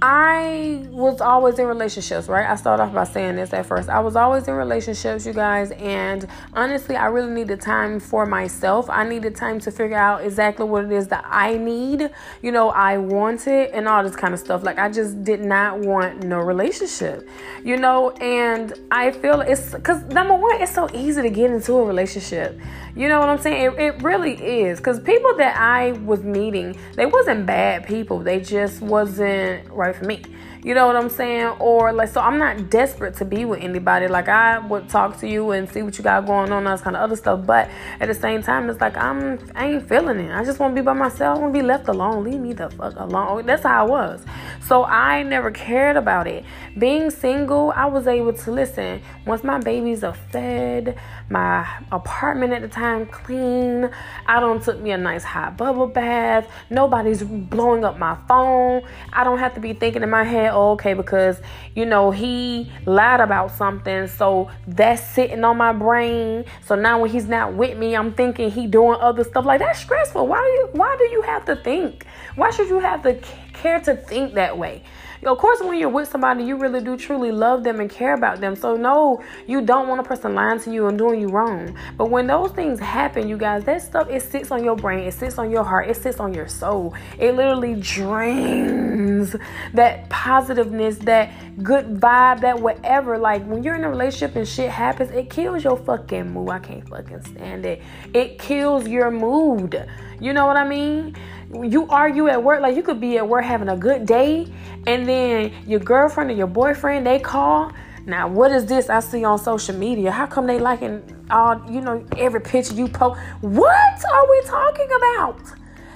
I 0.00 0.86
was 0.90 1.20
always 1.20 1.58
in 1.58 1.66
relationships, 1.66 2.28
right? 2.28 2.48
I 2.48 2.54
started 2.54 2.84
off 2.84 2.94
by 2.94 3.02
saying 3.02 3.34
this 3.34 3.52
at 3.52 3.66
first. 3.66 3.88
I 3.88 3.98
was 3.98 4.14
always 4.14 4.46
in 4.46 4.54
relationships, 4.54 5.26
you 5.26 5.32
guys, 5.32 5.72
and 5.72 6.24
honestly, 6.52 6.94
I 6.94 7.06
really 7.06 7.32
needed 7.32 7.60
time 7.60 7.98
for 7.98 8.24
myself. 8.24 8.88
I 8.88 9.02
needed 9.02 9.34
time 9.34 9.58
to 9.60 9.72
figure 9.72 9.96
out 9.96 10.22
exactly 10.24 10.66
what 10.66 10.84
it 10.84 10.92
is 10.92 11.08
that 11.08 11.24
I 11.28 11.56
need, 11.56 12.10
you 12.42 12.52
know, 12.52 12.70
I 12.70 12.98
wanted, 12.98 13.70
and 13.72 13.88
all 13.88 14.04
this 14.04 14.14
kind 14.14 14.32
of 14.32 14.38
stuff. 14.38 14.62
Like, 14.62 14.78
I 14.78 14.88
just 14.88 15.24
did 15.24 15.40
not 15.40 15.80
want 15.80 16.22
no 16.22 16.38
relationship, 16.38 17.28
you 17.64 17.76
know, 17.76 18.10
and 18.20 18.74
I 18.92 19.10
feel 19.10 19.40
it's 19.40 19.72
because 19.72 20.04
number 20.04 20.34
one, 20.34 20.62
it's 20.62 20.72
so 20.72 20.88
easy 20.94 21.22
to 21.22 21.30
get 21.30 21.50
into 21.50 21.72
a 21.74 21.84
relationship. 21.84 22.56
You 22.94 23.08
know 23.08 23.20
what 23.20 23.28
I'm 23.28 23.38
saying? 23.38 23.62
It, 23.64 23.78
it 23.78 24.02
really 24.02 24.34
is. 24.34 24.78
Because 24.78 24.98
people 25.00 25.36
that 25.36 25.56
I 25.56 25.92
was 25.92 26.22
meeting, 26.22 26.76
they 26.94 27.06
wasn't 27.06 27.46
bad 27.46 27.86
people. 27.86 28.18
They 28.18 28.40
just 28.40 28.80
wasn't 28.80 29.68
right 29.70 29.87
for 29.92 30.04
me. 30.04 30.22
You 30.64 30.74
know 30.74 30.86
what 30.86 30.96
I'm 30.96 31.08
saying? 31.08 31.56
Or 31.60 31.92
like, 31.92 32.08
so 32.08 32.20
I'm 32.20 32.38
not 32.38 32.68
desperate 32.68 33.14
to 33.16 33.24
be 33.24 33.44
with 33.44 33.60
anybody. 33.60 34.08
Like, 34.08 34.28
I 34.28 34.58
would 34.58 34.88
talk 34.88 35.18
to 35.20 35.28
you 35.28 35.52
and 35.52 35.70
see 35.70 35.82
what 35.82 35.96
you 35.96 36.04
got 36.04 36.26
going 36.26 36.50
on, 36.50 36.66
all 36.66 36.74
this 36.74 36.82
kind 36.82 36.96
of 36.96 37.02
other 37.02 37.16
stuff. 37.16 37.46
But 37.46 37.70
at 38.00 38.08
the 38.08 38.14
same 38.14 38.42
time, 38.42 38.68
it's 38.68 38.80
like 38.80 38.96
I'm, 38.96 39.38
I 39.54 39.68
ain't 39.68 39.88
feeling 39.88 40.18
it. 40.18 40.32
I 40.34 40.44
just 40.44 40.58
want 40.58 40.74
to 40.74 40.82
be 40.82 40.84
by 40.84 40.94
myself. 40.94 41.38
I 41.38 41.40
want 41.40 41.54
to 41.54 41.60
be 41.60 41.64
left 41.64 41.88
alone. 41.88 42.24
Leave 42.24 42.40
me 42.40 42.52
the 42.52 42.70
fuck 42.70 42.96
alone. 42.96 43.26
Oh, 43.30 43.42
that's 43.42 43.62
how 43.62 43.86
I 43.86 43.88
was. 43.88 44.24
So 44.66 44.84
I 44.84 45.22
never 45.22 45.50
cared 45.50 45.96
about 45.96 46.26
it. 46.26 46.44
Being 46.76 47.10
single, 47.10 47.72
I 47.74 47.86
was 47.86 48.06
able 48.06 48.32
to 48.32 48.50
listen. 48.50 49.00
Once 49.26 49.44
my 49.44 49.58
babies 49.58 50.02
are 50.02 50.14
fed, 50.14 50.98
my 51.30 51.68
apartment 51.92 52.52
at 52.52 52.62
the 52.62 52.68
time 52.68 53.06
clean. 53.06 53.90
I 54.26 54.40
don't 54.40 54.62
took 54.62 54.80
me 54.80 54.92
a 54.92 54.98
nice 54.98 55.24
hot 55.24 55.56
bubble 55.56 55.86
bath. 55.86 56.48
Nobody's 56.70 57.22
blowing 57.22 57.84
up 57.84 57.98
my 57.98 58.16
phone. 58.26 58.82
I 59.12 59.24
don't 59.24 59.38
have 59.38 59.54
to 59.54 59.60
be 59.60 59.72
thinking 59.74 60.02
in 60.02 60.10
my 60.10 60.24
head, 60.24 60.52
oh, 60.54 60.72
okay, 60.72 60.94
because 60.94 61.40
you 61.74 61.84
know 61.84 62.10
he 62.10 62.72
lied 62.86 63.20
about 63.20 63.50
something, 63.52 64.06
so 64.06 64.50
that's 64.66 65.02
sitting 65.02 65.44
on 65.44 65.56
my 65.56 65.72
brain. 65.72 66.44
So 66.64 66.74
now 66.74 67.00
when 67.00 67.10
he's 67.10 67.26
not 67.26 67.54
with 67.54 67.76
me, 67.76 67.94
I'm 67.94 68.12
thinking 68.14 68.50
he 68.50 68.66
doing 68.66 68.98
other 69.00 69.24
stuff 69.24 69.44
like 69.44 69.60
that's 69.60 69.80
stressful. 69.80 70.26
Why 70.26 70.38
do 70.38 70.48
you 70.48 70.68
why 70.72 70.96
do 70.98 71.04
you 71.04 71.22
have 71.22 71.44
to 71.46 71.56
think? 71.56 72.06
Why 72.36 72.50
should 72.50 72.68
you 72.68 72.80
have 72.80 73.02
to 73.02 73.14
care 73.52 73.80
to 73.80 73.96
think 73.96 74.34
that 74.34 74.56
way? 74.56 74.82
Of 75.24 75.38
course, 75.38 75.60
when 75.60 75.78
you're 75.78 75.88
with 75.88 76.08
somebody, 76.08 76.44
you 76.44 76.56
really 76.56 76.80
do 76.80 76.96
truly 76.96 77.32
love 77.32 77.64
them 77.64 77.80
and 77.80 77.90
care 77.90 78.14
about 78.14 78.40
them. 78.40 78.54
So, 78.54 78.76
no, 78.76 79.22
you 79.46 79.60
don't 79.60 79.88
want 79.88 80.00
a 80.00 80.04
person 80.04 80.34
lying 80.34 80.60
to 80.60 80.72
you 80.72 80.86
and 80.86 80.96
doing 80.96 81.20
you 81.20 81.28
wrong. 81.28 81.76
But 81.96 82.10
when 82.10 82.26
those 82.26 82.52
things 82.52 82.78
happen, 82.78 83.28
you 83.28 83.36
guys, 83.36 83.64
that 83.64 83.82
stuff, 83.82 84.08
it 84.08 84.22
sits 84.22 84.50
on 84.50 84.64
your 84.64 84.76
brain, 84.76 85.00
it 85.00 85.14
sits 85.14 85.38
on 85.38 85.50
your 85.50 85.64
heart, 85.64 85.88
it 85.88 85.96
sits 85.96 86.20
on 86.20 86.32
your 86.34 86.48
soul. 86.48 86.94
It 87.18 87.34
literally 87.34 87.74
drains 87.74 89.34
that 89.74 90.08
positiveness, 90.08 90.98
that 90.98 91.32
good 91.62 92.00
vibe, 92.00 92.40
that 92.40 92.60
whatever. 92.60 93.18
Like, 93.18 93.44
when 93.46 93.62
you're 93.62 93.74
in 93.74 93.84
a 93.84 93.90
relationship 93.90 94.36
and 94.36 94.46
shit 94.46 94.70
happens, 94.70 95.10
it 95.10 95.30
kills 95.30 95.64
your 95.64 95.76
fucking 95.76 96.30
mood. 96.32 96.50
I 96.50 96.58
can't 96.60 96.88
fucking 96.88 97.22
stand 97.22 97.66
it. 97.66 97.82
It 98.14 98.38
kills 98.38 98.86
your 98.86 99.10
mood. 99.10 99.86
You 100.20 100.32
know 100.32 100.46
what 100.46 100.56
I 100.56 100.66
mean? 100.66 101.14
You 101.52 101.86
argue 101.88 102.28
at 102.28 102.42
work, 102.42 102.60
like 102.60 102.76
you 102.76 102.82
could 102.82 103.00
be 103.00 103.16
at 103.16 103.26
work 103.26 103.44
having 103.44 103.68
a 103.68 103.76
good 103.76 104.06
day, 104.06 104.46
and 104.86 105.08
then 105.08 105.52
your 105.66 105.80
girlfriend 105.80 106.30
or 106.30 106.34
your 106.34 106.46
boyfriend 106.46 107.06
they 107.06 107.18
call. 107.18 107.72
Now, 108.06 108.28
what 108.28 108.52
is 108.52 108.66
this 108.66 108.88
I 108.88 109.00
see 109.00 109.24
on 109.24 109.38
social 109.38 109.74
media? 109.74 110.10
How 110.10 110.26
come 110.26 110.46
they 110.46 110.58
liking 110.58 111.02
all 111.30 111.62
you 111.70 111.80
know 111.80 112.04
every 112.16 112.40
picture 112.40 112.74
you 112.74 112.88
post? 112.88 113.20
What 113.40 114.04
are 114.12 114.30
we 114.30 114.42
talking 114.44 114.88
about? 114.96 115.40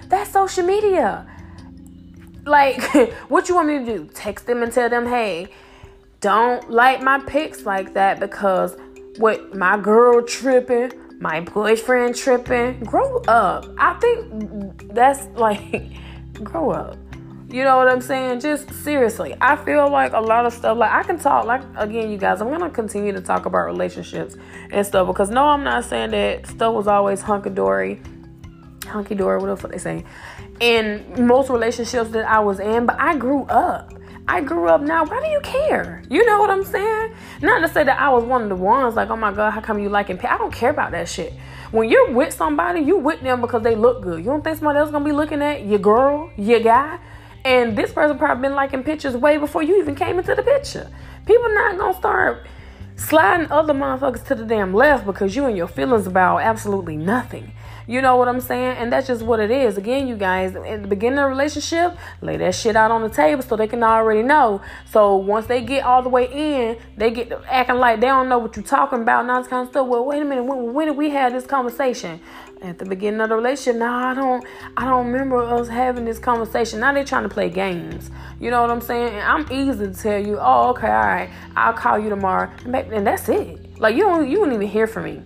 That's 0.09 0.31
social 0.31 0.65
media. 0.65 1.27
Like, 2.45 2.83
what 3.29 3.49
you 3.49 3.55
want 3.55 3.69
me 3.69 3.79
to 3.79 3.85
do? 3.85 4.11
Text 4.13 4.47
them 4.47 4.63
and 4.63 4.73
tell 4.73 4.89
them, 4.89 5.07
hey, 5.07 5.49
don't 6.21 6.71
like 6.71 7.03
my 7.03 7.19
pics 7.21 7.65
like 7.65 7.95
that 7.95 8.21
because 8.21 8.77
what 9.19 9.55
my 9.55 9.77
girl 9.77 10.23
tripping 10.23 10.93
my 11.23 11.41
boyfriend 11.41 12.17
tripping. 12.17 12.81
Grow 12.81 13.19
up. 13.29 13.67
I 13.79 13.95
think 13.95 14.93
that's 14.93 15.25
like, 15.39 15.93
grow 16.35 16.73
up. 16.73 16.99
You 17.49 17.63
know 17.63 17.77
what 17.77 17.87
I'm 17.87 18.01
saying? 18.01 18.41
Just 18.41 18.73
seriously, 18.83 19.37
I 19.41 19.57
feel 19.57 19.89
like 19.89 20.15
a 20.15 20.21
lot 20.21 20.47
of 20.47 20.55
stuff, 20.55 20.79
like 20.79 20.91
I 20.91 21.03
can 21.03 21.19
talk, 21.19 21.45
like 21.45 21.63
again, 21.77 22.11
you 22.11 22.17
guys, 22.17 22.41
I'm 22.41 22.49
gonna 22.49 22.71
continue 22.71 23.13
to 23.13 23.21
talk 23.21 23.45
about 23.45 23.67
relationships 23.67 24.37
and 24.71 24.87
stuff 24.87 25.07
because 25.07 25.29
no, 25.29 25.45
I'm 25.45 25.63
not 25.63 25.85
saying 25.85 26.13
that 26.13 26.47
stuff 26.47 26.75
was 26.75 26.87
always 26.87 27.21
hunky 27.21 27.51
dory, 27.51 28.01
hunky 28.87 29.15
dory, 29.15 29.39
what 29.39 29.49
the 29.49 29.57
fuck 29.57 29.71
they 29.71 29.77
say, 29.77 30.03
in 30.61 31.27
most 31.27 31.51
relationships 31.51 32.09
that 32.13 32.25
I 32.25 32.41
was 32.41 32.59
in, 32.59 32.87
but 32.87 32.99
I 32.99 33.17
grew 33.17 33.45
up. 33.45 33.93
I 34.29 34.41
grew 34.41 34.69
up 34.69 34.81
now. 34.81 35.05
Why 35.05 35.21
do 35.21 35.29
you 35.29 35.41
care? 35.41 36.03
You 36.09 36.25
know 36.25 36.39
what 36.39 36.51
I'm 36.51 36.65
saying? 36.65 37.15
Not 37.41 37.61
to 37.61 37.69
say 37.69 37.83
that 37.85 37.99
I 37.99 38.09
was 38.11 38.25
one 38.25 38.43
of 38.43 38.49
the 38.49 38.57
ones 38.57 38.95
like, 38.95 39.11
oh 39.11 39.17
my 39.17 39.33
God, 39.33 39.51
how 39.51 39.61
come 39.61 39.79
you 39.79 39.89
liking 39.89 40.17
pay? 40.17 40.29
I 40.29 40.39
don't 40.39 40.53
care 40.53 40.71
about 40.71 40.93
that 40.93 41.09
shit. 41.09 41.33
When 41.73 41.89
you're 41.89 42.13
with 42.13 42.33
somebody, 42.33 42.81
you 42.81 42.99
with 42.99 43.21
them 43.21 43.41
because 43.41 43.63
they 43.63 43.75
look 43.75 44.03
good. 44.03 44.19
You 44.19 44.27
don't 44.27 44.45
think 44.45 44.59
somebody 44.59 44.79
else 44.79 44.91
gonna 44.91 45.05
be 45.05 45.13
looking 45.13 45.43
at 45.43 45.67
your 45.67 45.79
girl, 45.79 46.31
your 46.37 46.61
guy? 46.61 46.99
And 47.45 47.77
this 47.77 47.93
person 47.93 48.17
probably 48.19 48.43
been 48.43 48.55
liking 48.55 48.85
pictures 48.85 49.17
way 49.17 49.39
before 49.39 49.63
you 49.63 49.81
even 49.81 49.95
came 49.95 50.19
into 50.19 50.35
the 50.35 50.43
picture. 50.43 50.89
People 51.27 51.49
not 51.55 51.79
gonna 51.79 51.99
start 51.99 52.47
sliding 52.97 53.51
other 53.51 53.75
motherfuckers 53.75 54.25
to 54.27 54.35
the 54.35 54.45
damn 54.45 54.73
left 54.73 55.05
because 55.05 55.35
you 55.35 55.47
and 55.47 55.57
your 55.57 55.67
feelings 55.67 56.07
about 56.07 56.39
absolutely 56.39 56.97
nothing. 56.97 57.53
You 57.87 58.01
know 58.01 58.17
what 58.17 58.29
I'm 58.29 58.41
saying? 58.41 58.77
And 58.79 58.93
that's 58.93 59.07
just 59.07 59.23
what 59.23 59.41
it 59.41 59.51
is. 59.51 59.77
Again, 59.77 60.07
you 60.07 60.17
guys, 60.17 60.55
in 60.55 60.83
the 60.83 60.89
beginning 60.89 61.19
of 61.19 61.25
the 61.25 61.29
relationship, 61.29 61.97
lay 62.21 62.37
that 62.37 62.55
shit 62.55 62.77
out 62.77 62.91
on 62.91 63.03
the 63.03 63.09
table 63.09 63.43
so 63.43 63.57
they 63.57 63.67
can 63.67 63.83
already 63.83 64.23
know. 64.23 64.61
So 64.91 65.17
once 65.17 65.47
they 65.47 65.63
get 65.63 65.85
all 65.85 66.03
the 66.03 66.09
way 66.09 66.27
in, 66.33 66.79
they 66.97 67.11
get 67.11 67.33
acting 67.49 67.77
like 67.77 68.01
they 68.01 68.07
don't 68.07 68.29
know 68.29 68.39
what 68.39 68.57
you're 68.57 68.65
talking 68.65 69.03
about 69.03 69.23
and 69.23 69.31
all 69.31 69.41
this 69.41 69.49
kind 69.49 69.67
of 69.67 69.73
stuff. 69.73 69.87
Well, 69.87 70.05
wait 70.05 70.23
a 70.23 70.25
minute, 70.25 70.45
when, 70.45 70.73
when 70.73 70.87
did 70.87 70.97
we 70.97 71.11
have 71.11 71.33
this 71.33 71.47
conversation? 71.47 72.21
At 72.63 72.79
the 72.79 72.85
beginning 72.85 73.21
of 73.21 73.29
the 73.29 73.35
relationship, 73.35 73.81
no, 73.81 73.93
I 73.93 74.15
don't, 74.15 74.47
I 74.77 74.85
don't 74.85 75.09
remember 75.09 75.43
us 75.43 75.67
having 75.67 76.05
this 76.05 76.21
conversation. 76.21 76.79
Now 76.79 76.93
they're 76.93 77.05
trying 77.05 77.25
to 77.25 77.29
play 77.29 77.51
games. 77.51 78.13
You 78.39 78.53
know 78.53 78.61
what 78.61 78.71
I'm 78.71 78.81
saying? 78.81 79.15
And 79.15 79.21
I'm 79.21 79.51
easy 79.51 79.85
to 79.85 79.93
tell 79.93 80.25
you, 80.25 80.39
oh, 80.41 80.71
okay, 80.71 80.87
all 80.87 80.93
right, 80.93 81.31
I'll 81.57 81.73
call 81.73 81.99
you 81.99 82.09
tomorrow, 82.09 82.53
and 82.65 83.05
that's 83.05 83.29
it. 83.29 83.81
Like 83.81 83.97
you 83.97 84.03
don't, 84.03 84.31
you 84.31 84.39
won't 84.39 84.53
even 84.53 84.69
hear 84.69 84.87
from 84.87 85.05
me. 85.07 85.23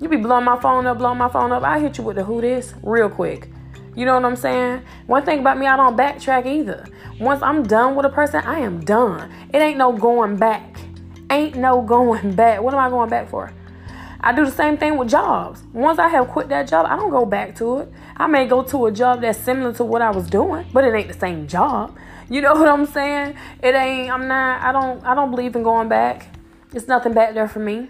You 0.00 0.10
be 0.10 0.16
blowing 0.16 0.44
my 0.44 0.60
phone 0.60 0.86
up, 0.86 0.98
blowing 0.98 1.16
my 1.16 1.28
phone 1.28 1.52
up. 1.52 1.62
I 1.62 1.80
hit 1.80 1.96
you 1.96 2.04
with 2.04 2.16
the 2.16 2.24
who 2.24 2.42
this 2.42 2.74
real 2.82 3.08
quick. 3.08 3.48
You 3.94 4.04
know 4.04 4.14
what 4.14 4.26
I'm 4.26 4.36
saying? 4.36 4.82
One 5.06 5.24
thing 5.24 5.40
about 5.40 5.58
me, 5.58 5.66
I 5.66 5.76
don't 5.76 5.96
backtrack 5.96 6.44
either. 6.44 6.86
Once 7.18 7.42
I'm 7.42 7.62
done 7.62 7.94
with 7.94 8.04
a 8.04 8.10
person, 8.10 8.42
I 8.44 8.58
am 8.58 8.84
done. 8.84 9.32
It 9.54 9.56
ain't 9.56 9.78
no 9.78 9.92
going 9.92 10.36
back. 10.36 10.78
Ain't 11.30 11.56
no 11.56 11.80
going 11.94 12.34
back. 12.34 12.60
What 12.60 12.74
am 12.74 12.80
I 12.80 12.90
going 12.90 13.08
back 13.08 13.30
for? 13.30 13.54
I 14.20 14.32
do 14.34 14.44
the 14.44 14.50
same 14.50 14.76
thing 14.76 14.98
with 14.98 15.08
jobs. 15.08 15.62
Once 15.72 15.98
I 15.98 16.08
have 16.08 16.28
quit 16.28 16.50
that 16.50 16.68
job, 16.68 16.84
I 16.86 16.96
don't 16.96 17.10
go 17.10 17.24
back 17.24 17.54
to 17.56 17.78
it. 17.78 17.92
I 18.18 18.26
may 18.26 18.46
go 18.46 18.62
to 18.64 18.86
a 18.86 18.92
job 18.92 19.22
that's 19.22 19.38
similar 19.38 19.72
to 19.74 19.84
what 19.84 20.02
I 20.02 20.10
was 20.10 20.28
doing, 20.28 20.66
but 20.74 20.84
it 20.84 20.94
ain't 20.94 21.08
the 21.08 21.18
same 21.18 21.46
job. 21.46 21.96
You 22.28 22.40
know 22.40 22.54
what 22.54 22.66
I'm 22.66 22.86
saying? 22.86 23.36
It 23.62 23.76
ain't 23.76 24.10
I'm 24.10 24.26
not 24.26 24.60
I 24.60 24.72
don't 24.72 25.00
I 25.04 25.14
don't 25.14 25.30
believe 25.30 25.54
in 25.54 25.62
going 25.62 25.88
back. 25.88 26.26
It's 26.74 26.88
nothing 26.88 27.12
back 27.12 27.34
there 27.34 27.46
for 27.46 27.60
me. 27.60 27.86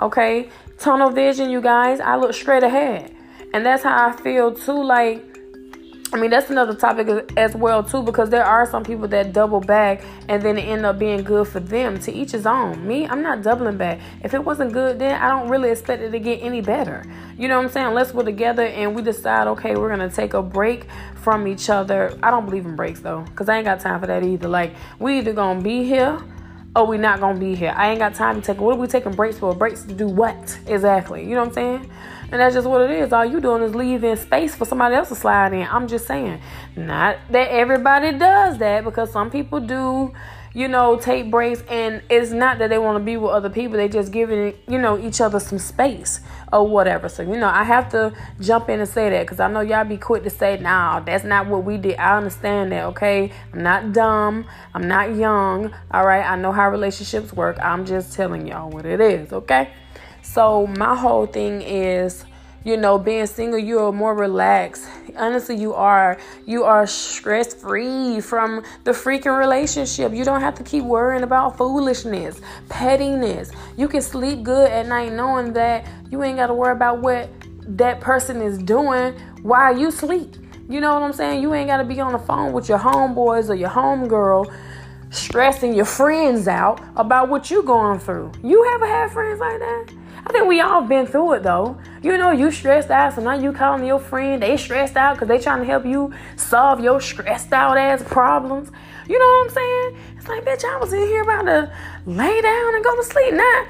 Okay? 0.00 0.50
Tunnel 0.78 1.10
vision, 1.10 1.50
you 1.50 1.60
guys. 1.60 2.00
I 2.00 2.16
look 2.16 2.34
straight 2.34 2.62
ahead. 2.62 3.14
And 3.54 3.64
that's 3.64 3.82
how 3.82 4.08
I 4.08 4.12
feel 4.12 4.52
too. 4.52 4.82
Like, 4.82 5.24
I 6.12 6.18
mean, 6.18 6.30
that's 6.30 6.50
another 6.50 6.74
topic 6.74 7.08
as 7.36 7.54
well 7.56 7.82
too, 7.82 8.02
because 8.02 8.30
there 8.30 8.44
are 8.44 8.64
some 8.70 8.84
people 8.84 9.08
that 9.08 9.32
double 9.32 9.60
back 9.60 10.04
and 10.28 10.40
then 10.40 10.56
end 10.56 10.86
up 10.86 10.98
being 10.98 11.24
good 11.24 11.48
for 11.48 11.58
them. 11.58 11.98
To 12.00 12.12
each 12.12 12.30
his 12.30 12.46
own. 12.46 12.86
Me, 12.86 13.08
I'm 13.08 13.22
not 13.22 13.42
doubling 13.42 13.76
back. 13.76 14.00
If 14.22 14.32
it 14.32 14.44
wasn't 14.44 14.72
good, 14.72 14.98
then 14.98 15.20
I 15.20 15.28
don't 15.28 15.48
really 15.48 15.70
expect 15.70 16.02
it 16.02 16.10
to 16.10 16.18
get 16.20 16.42
any 16.42 16.60
better. 16.60 17.04
You 17.36 17.48
know 17.48 17.56
what 17.56 17.64
I'm 17.64 17.70
saying? 17.72 17.86
Unless 17.88 18.14
we're 18.14 18.24
together 18.24 18.66
and 18.66 18.94
we 18.94 19.02
decide, 19.02 19.48
okay, 19.48 19.76
we're 19.76 19.88
gonna 19.88 20.08
take 20.08 20.34
a 20.34 20.42
break 20.42 20.86
from 21.16 21.48
each 21.48 21.68
other. 21.70 22.16
I 22.22 22.30
don't 22.30 22.44
believe 22.44 22.66
in 22.66 22.76
breaks 22.76 23.00
though, 23.00 23.22
because 23.22 23.48
I 23.48 23.56
ain't 23.56 23.64
got 23.64 23.80
time 23.80 23.98
for 24.00 24.06
that 24.06 24.22
either. 24.22 24.48
Like, 24.48 24.74
we 25.00 25.18
either 25.18 25.32
gonna 25.32 25.60
be 25.60 25.82
here 25.82 26.20
oh, 26.76 26.84
we 26.84 26.98
not 26.98 27.20
gonna 27.20 27.38
be 27.38 27.54
here. 27.54 27.72
I 27.74 27.90
ain't 27.90 27.98
got 27.98 28.14
time 28.14 28.40
to 28.40 28.46
take. 28.46 28.60
What 28.60 28.76
are 28.76 28.78
we 28.78 28.86
taking 28.86 29.12
breaks 29.12 29.38
for? 29.38 29.54
Breaks 29.54 29.82
to 29.84 29.94
do 29.94 30.06
what 30.06 30.58
exactly? 30.66 31.22
You 31.22 31.30
know 31.30 31.40
what 31.40 31.48
I'm 31.48 31.54
saying? 31.54 31.90
And 32.30 32.40
that's 32.40 32.54
just 32.54 32.68
what 32.68 32.82
it 32.82 32.90
is. 32.90 33.12
All 33.12 33.24
you 33.24 33.40
doing 33.40 33.62
is 33.62 33.74
leaving 33.74 34.14
space 34.16 34.54
for 34.54 34.66
somebody 34.66 34.94
else 34.94 35.08
to 35.08 35.14
slide 35.14 35.54
in. 35.54 35.66
I'm 35.70 35.88
just 35.88 36.06
saying, 36.06 36.40
not 36.76 37.16
that 37.30 37.48
everybody 37.48 38.18
does 38.18 38.58
that 38.58 38.84
because 38.84 39.10
some 39.10 39.30
people 39.30 39.58
do 39.58 40.12
you 40.56 40.68
know, 40.68 40.96
take 40.96 41.30
breaks. 41.30 41.62
And 41.68 42.00
it's 42.08 42.30
not 42.30 42.58
that 42.60 42.70
they 42.70 42.78
want 42.78 42.98
to 42.98 43.04
be 43.04 43.18
with 43.18 43.30
other 43.30 43.50
people, 43.50 43.76
they 43.76 43.90
just 43.90 44.10
giving, 44.10 44.54
you 44.66 44.78
know, 44.78 44.98
each 44.98 45.20
other 45.20 45.38
some 45.38 45.58
space 45.58 46.20
or 46.50 46.66
whatever. 46.66 47.10
So, 47.10 47.22
you 47.22 47.36
know, 47.36 47.48
I 47.48 47.62
have 47.62 47.90
to 47.90 48.14
jump 48.40 48.70
in 48.70 48.80
and 48.80 48.88
say 48.88 49.10
that 49.10 49.24
because 49.24 49.38
I 49.38 49.48
know 49.48 49.60
y'all 49.60 49.84
be 49.84 49.98
quick 49.98 50.22
to 50.22 50.30
say, 50.30 50.56
nah, 50.58 51.00
that's 51.00 51.24
not 51.24 51.46
what 51.46 51.64
we 51.64 51.76
did. 51.76 51.98
I 51.98 52.16
understand 52.16 52.72
that, 52.72 52.84
okay? 52.86 53.30
I'm 53.52 53.62
not 53.62 53.92
dumb, 53.92 54.46
I'm 54.72 54.88
not 54.88 55.14
young, 55.14 55.74
all 55.90 56.06
right? 56.06 56.24
I 56.24 56.36
know 56.36 56.52
how 56.52 56.70
relationships 56.70 57.34
work. 57.34 57.58
I'm 57.60 57.84
just 57.84 58.14
telling 58.14 58.48
y'all 58.48 58.70
what 58.70 58.86
it 58.86 59.02
is, 59.02 59.34
okay? 59.34 59.68
So, 60.22 60.66
my 60.66 60.96
whole 60.96 61.26
thing 61.26 61.60
is 61.60 62.24
you 62.66 62.76
know 62.76 62.98
being 62.98 63.24
single 63.26 63.60
you 63.60 63.78
are 63.78 63.92
more 63.92 64.12
relaxed. 64.12 64.88
Honestly 65.16 65.54
you 65.56 65.72
are 65.72 66.18
you 66.46 66.64
are 66.64 66.84
stress 66.84 67.54
free 67.54 68.20
from 68.20 68.64
the 68.82 68.90
freaking 68.90 69.38
relationship. 69.38 70.12
You 70.12 70.24
don't 70.24 70.40
have 70.40 70.56
to 70.56 70.64
keep 70.64 70.82
worrying 70.82 71.22
about 71.22 71.56
foolishness 71.56 72.40
pettiness. 72.68 73.52
You 73.76 73.86
can 73.86 74.02
sleep 74.02 74.42
good 74.42 74.68
at 74.68 74.88
night 74.88 75.12
knowing 75.12 75.52
that 75.52 75.86
you 76.10 76.24
ain't 76.24 76.38
got 76.38 76.48
to 76.48 76.54
worry 76.54 76.72
about 76.72 77.00
what 77.00 77.30
that 77.78 78.00
person 78.00 78.42
is 78.42 78.58
doing 78.58 79.14
while 79.42 79.78
you 79.78 79.92
sleep. 79.92 80.34
You 80.68 80.80
know 80.80 80.94
what 80.94 81.04
i'm 81.04 81.12
saying? 81.12 81.40
You 81.42 81.54
ain't 81.54 81.68
got 81.68 81.76
to 81.76 81.84
be 81.84 82.00
on 82.00 82.12
the 82.12 82.18
phone 82.18 82.52
with 82.52 82.68
your 82.68 82.80
homeboys 82.80 83.48
or 83.48 83.54
your 83.54 83.70
homegirl 83.70 84.52
stressing 85.10 85.72
your 85.72 85.84
friends 85.84 86.48
out 86.48 86.80
about 86.96 87.28
what 87.28 87.48
you 87.48 87.62
going 87.62 88.00
through. 88.00 88.32
You 88.42 88.68
ever 88.74 88.88
had 88.88 89.12
friends 89.12 89.38
like 89.38 89.60
that 89.60 90.05
I 90.26 90.32
think 90.32 90.48
we 90.48 90.60
all 90.60 90.82
been 90.82 91.06
through 91.06 91.34
it 91.34 91.42
though. 91.44 91.78
You 92.02 92.18
know, 92.18 92.32
you 92.32 92.50
stressed 92.50 92.90
out, 92.90 93.14
so 93.14 93.22
now 93.22 93.34
you 93.34 93.52
calling 93.52 93.86
your 93.86 94.00
friend. 94.00 94.42
They 94.42 94.56
stressed 94.56 94.96
out 94.96 95.14
because 95.14 95.28
they 95.28 95.38
trying 95.38 95.60
to 95.60 95.64
help 95.64 95.86
you 95.86 96.12
solve 96.34 96.80
your 96.80 97.00
stressed 97.00 97.52
out 97.52 97.78
ass 97.78 98.02
problems. 98.02 98.72
You 99.08 99.20
know 99.20 99.26
what 99.26 99.44
I'm 99.44 99.54
saying? 99.54 99.96
It's 100.16 100.26
like, 100.26 100.44
bitch, 100.44 100.64
I 100.64 100.78
was 100.78 100.92
in 100.92 101.06
here 101.06 101.22
about 101.22 101.42
to 101.42 101.72
lay 102.06 102.40
down 102.40 102.74
and 102.74 102.82
go 102.82 102.96
to 102.96 103.04
sleep. 103.04 103.34
Now, 103.34 103.66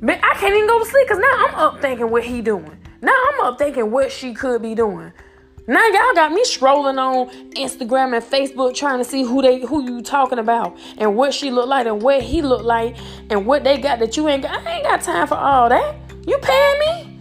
but 0.00 0.18
I 0.24 0.34
can't 0.36 0.54
even 0.54 0.66
go 0.66 0.78
to 0.78 0.84
sleep 0.86 1.06
because 1.06 1.18
now 1.18 1.46
I'm 1.46 1.54
up 1.56 1.82
thinking 1.82 2.10
what 2.10 2.24
he 2.24 2.40
doing. 2.40 2.78
Now 3.02 3.14
I'm 3.32 3.40
up 3.46 3.58
thinking 3.58 3.90
what 3.90 4.10
she 4.10 4.32
could 4.32 4.62
be 4.62 4.74
doing. 4.74 5.12
Now 5.70 5.86
y'all 5.88 6.14
got 6.14 6.32
me 6.32 6.42
scrolling 6.44 6.96
on 6.96 7.28
Instagram 7.50 8.16
and 8.16 8.24
Facebook 8.24 8.74
trying 8.74 9.00
to 9.00 9.04
see 9.04 9.22
who 9.22 9.42
they 9.42 9.60
who 9.60 9.84
you 9.84 10.00
talking 10.00 10.38
about 10.38 10.78
and 10.96 11.14
what 11.14 11.34
she 11.34 11.50
look 11.50 11.68
like 11.68 11.86
and 11.86 12.00
what 12.00 12.22
he 12.22 12.40
look 12.40 12.62
like 12.62 12.96
and 13.30 13.46
what 13.46 13.64
they 13.64 13.78
got 13.78 13.98
that 13.98 14.16
you 14.16 14.28
ain't 14.28 14.42
got. 14.42 14.66
I 14.66 14.76
ain't 14.76 14.84
got 14.84 15.02
time 15.02 15.26
for 15.26 15.36
all 15.36 15.68
that. 15.68 15.96
You 16.26 16.38
paying 16.38 16.78
me? 16.80 17.20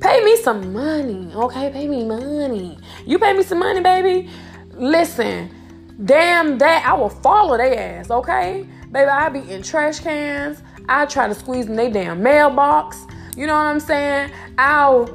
Pay 0.00 0.24
me 0.24 0.36
some 0.36 0.72
money, 0.72 1.32
okay? 1.34 1.70
Pay 1.70 1.88
me 1.88 2.04
money. 2.04 2.78
You 3.06 3.18
pay 3.18 3.32
me 3.32 3.42
some 3.42 3.58
money, 3.58 3.80
baby. 3.80 4.30
Listen, 4.74 5.50
damn 6.04 6.58
that 6.58 6.86
I 6.86 6.94
will 6.94 7.08
follow 7.08 7.56
their 7.56 8.00
ass, 8.00 8.10
okay? 8.10 8.66
Baby, 8.92 9.10
I 9.10 9.28
be 9.28 9.50
in 9.50 9.62
trash 9.62 10.00
cans. 10.00 10.62
I 10.88 11.04
try 11.06 11.28
to 11.28 11.34
squeeze 11.34 11.66
in 11.66 11.76
their 11.76 11.90
damn 11.90 12.22
mailbox. 12.22 13.06
You 13.36 13.46
know 13.46 13.54
what 13.54 13.66
I'm 13.66 13.80
saying? 13.80 14.30
I'll 14.56 15.06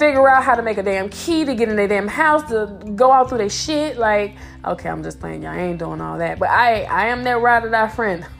figure 0.00 0.26
out 0.26 0.42
how 0.42 0.54
to 0.54 0.62
make 0.62 0.78
a 0.78 0.82
damn 0.82 1.10
key 1.10 1.44
to 1.44 1.54
get 1.54 1.68
in 1.68 1.76
their 1.76 1.86
damn 1.86 2.08
house 2.08 2.48
to 2.48 2.74
go 2.96 3.12
out 3.12 3.28
through 3.28 3.36
their 3.36 3.50
shit. 3.50 3.98
Like, 3.98 4.34
okay, 4.64 4.88
I'm 4.88 5.02
just 5.02 5.20
playing, 5.20 5.42
y'all. 5.42 5.52
I 5.52 5.58
ain't 5.58 5.78
doing 5.78 6.00
all 6.00 6.16
that. 6.16 6.38
But 6.38 6.48
I 6.48 6.84
I 6.84 7.08
am 7.08 7.22
that 7.24 7.38
ride 7.38 7.66
or 7.66 7.70
die 7.70 7.86
friend. 7.88 8.26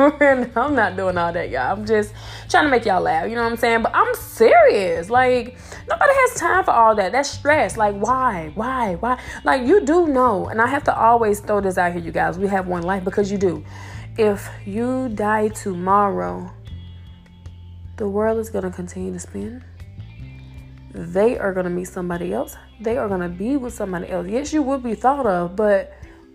I'm 0.56 0.74
not 0.74 0.96
doing 0.96 1.18
all 1.18 1.30
that, 1.34 1.50
y'all. 1.50 1.70
I'm 1.70 1.84
just 1.84 2.14
trying 2.48 2.64
to 2.64 2.70
make 2.70 2.86
y'all 2.86 3.02
laugh. 3.02 3.28
You 3.28 3.36
know 3.36 3.42
what 3.42 3.52
I'm 3.52 3.58
saying? 3.58 3.82
But 3.82 3.94
I'm 3.94 4.14
serious. 4.14 5.10
Like, 5.10 5.58
nobody 5.86 6.12
has 6.14 6.40
time 6.40 6.64
for 6.64 6.70
all 6.70 6.94
that. 6.94 7.12
That's 7.12 7.28
stress. 7.28 7.76
Like, 7.76 7.94
why? 7.94 8.52
Why? 8.54 8.94
Why? 8.94 9.20
Like, 9.44 9.66
you 9.66 9.82
do 9.84 10.06
know, 10.06 10.48
and 10.48 10.62
I 10.62 10.66
have 10.66 10.84
to 10.84 10.98
always 10.98 11.40
throw 11.40 11.60
this 11.60 11.76
out 11.76 11.92
here, 11.92 12.00
you 12.00 12.10
guys. 12.10 12.38
We 12.38 12.48
have 12.48 12.68
one 12.68 12.84
life 12.84 13.04
because 13.04 13.30
you 13.30 13.36
do. 13.36 13.62
If 14.16 14.48
you 14.64 15.10
die 15.10 15.48
tomorrow, 15.48 16.50
the 17.98 18.08
world 18.08 18.38
is 18.38 18.48
going 18.48 18.64
to 18.64 18.70
continue 18.70 19.12
to 19.12 19.18
spin. 19.18 19.62
They 20.92 21.38
are 21.38 21.52
going 21.52 21.64
to 21.64 21.70
meet 21.70 21.88
somebody 21.88 22.32
else. 22.32 22.56
They 22.80 22.96
are 22.96 23.08
going 23.08 23.20
to 23.20 23.28
be 23.28 23.56
with 23.56 23.74
somebody 23.74 24.08
else. 24.08 24.26
Yes, 24.28 24.52
you 24.52 24.62
will 24.62 24.78
be 24.78 24.94
thought 24.94 25.26
of, 25.26 25.54
but 25.54 25.92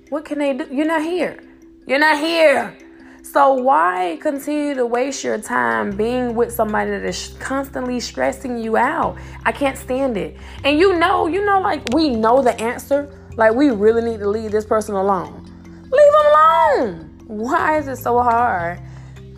what 0.09 0.23
can 0.25 0.39
they 0.39 0.53
do? 0.53 0.67
You're 0.71 0.85
not 0.85 1.01
here. 1.01 1.43
You're 1.87 1.99
not 1.99 2.17
here. 2.19 2.77
So 3.21 3.53
why 3.53 4.17
continue 4.21 4.75
to 4.75 4.85
waste 4.85 5.23
your 5.23 5.39
time 5.39 5.97
being 5.97 6.35
with 6.35 6.53
somebody 6.53 6.91
that 6.91 7.03
is 7.03 7.35
constantly 7.39 7.99
stressing 7.99 8.59
you 8.59 8.77
out? 8.77 9.17
I 9.43 9.51
can't 9.51 9.77
stand 9.77 10.15
it. 10.15 10.37
And 10.63 10.79
you 10.79 10.97
know, 10.99 11.27
you 11.27 11.43
know, 11.43 11.59
like 11.59 11.81
we 11.93 12.09
know 12.09 12.41
the 12.41 12.59
answer. 12.61 13.09
Like 13.35 13.53
we 13.53 13.71
really 13.71 14.03
need 14.09 14.19
to 14.19 14.29
leave 14.29 14.51
this 14.51 14.65
person 14.65 14.95
alone. 14.95 15.43
Leave 15.65 16.11
them 16.13 16.25
alone. 16.27 17.15
Why 17.27 17.79
is 17.79 17.87
it 17.87 17.97
so 17.97 18.21
hard? 18.21 18.79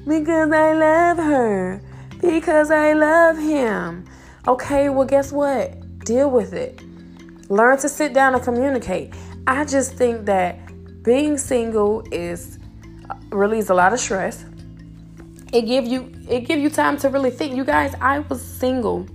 Because 0.05 0.51
I 0.51 0.74
love 0.74 1.17
her. 1.17 1.81
Because 2.21 2.71
I 2.71 2.93
love 2.93 3.38
him. 3.38 4.05
Okay, 4.48 4.88
well, 4.88 5.06
guess 5.06 5.34
what? 5.34 6.06
Deal 6.06 6.32
with 6.32 6.54
it. 6.54 6.82
Learn 7.50 7.77
to 7.80 7.89
sit 7.89 8.13
down 8.13 8.34
and 8.34 8.42
communicate. 8.42 9.13
I 9.46 9.66
just 9.66 9.96
think 9.96 10.25
that 10.25 11.04
being 11.04 11.38
single 11.38 12.01
is 12.13 12.58
uh, 13.10 13.16
relieves 13.30 13.70
a 13.70 13.74
lot 13.74 13.92
of 13.92 14.00
stress. 14.00 14.46
It 15.51 15.63
give 15.63 15.86
you 15.86 16.13
it 16.30 16.42
give 16.42 16.60
you 16.60 16.70
time 16.70 16.98
to 17.00 17.10
really 17.10 17.30
think. 17.30 17.56
You 17.56 17.66
guys, 17.66 17.94
I 18.00 18.20
was 18.20 18.42
single. 18.42 19.06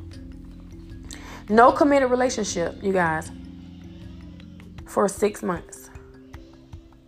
No 1.48 1.72
committed 1.72 2.10
relationship, 2.10 2.82
you 2.82 2.92
guys. 2.92 3.30
For 4.86 5.08
6 5.08 5.42
months. 5.42 5.88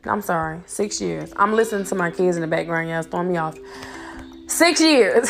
I'm 0.05 0.23
sorry, 0.23 0.61
6 0.65 1.01
years. 1.01 1.33
I'm 1.37 1.55
listening 1.55 1.85
to 1.87 1.95
my 1.95 2.11
kids 2.11 2.37
in 2.37 2.41
the 2.41 2.47
background, 2.47 2.89
y'all 2.89 3.03
throwing 3.03 3.33
me 3.33 3.37
off. 3.37 3.59
6 4.47 4.81
years. 4.81 5.29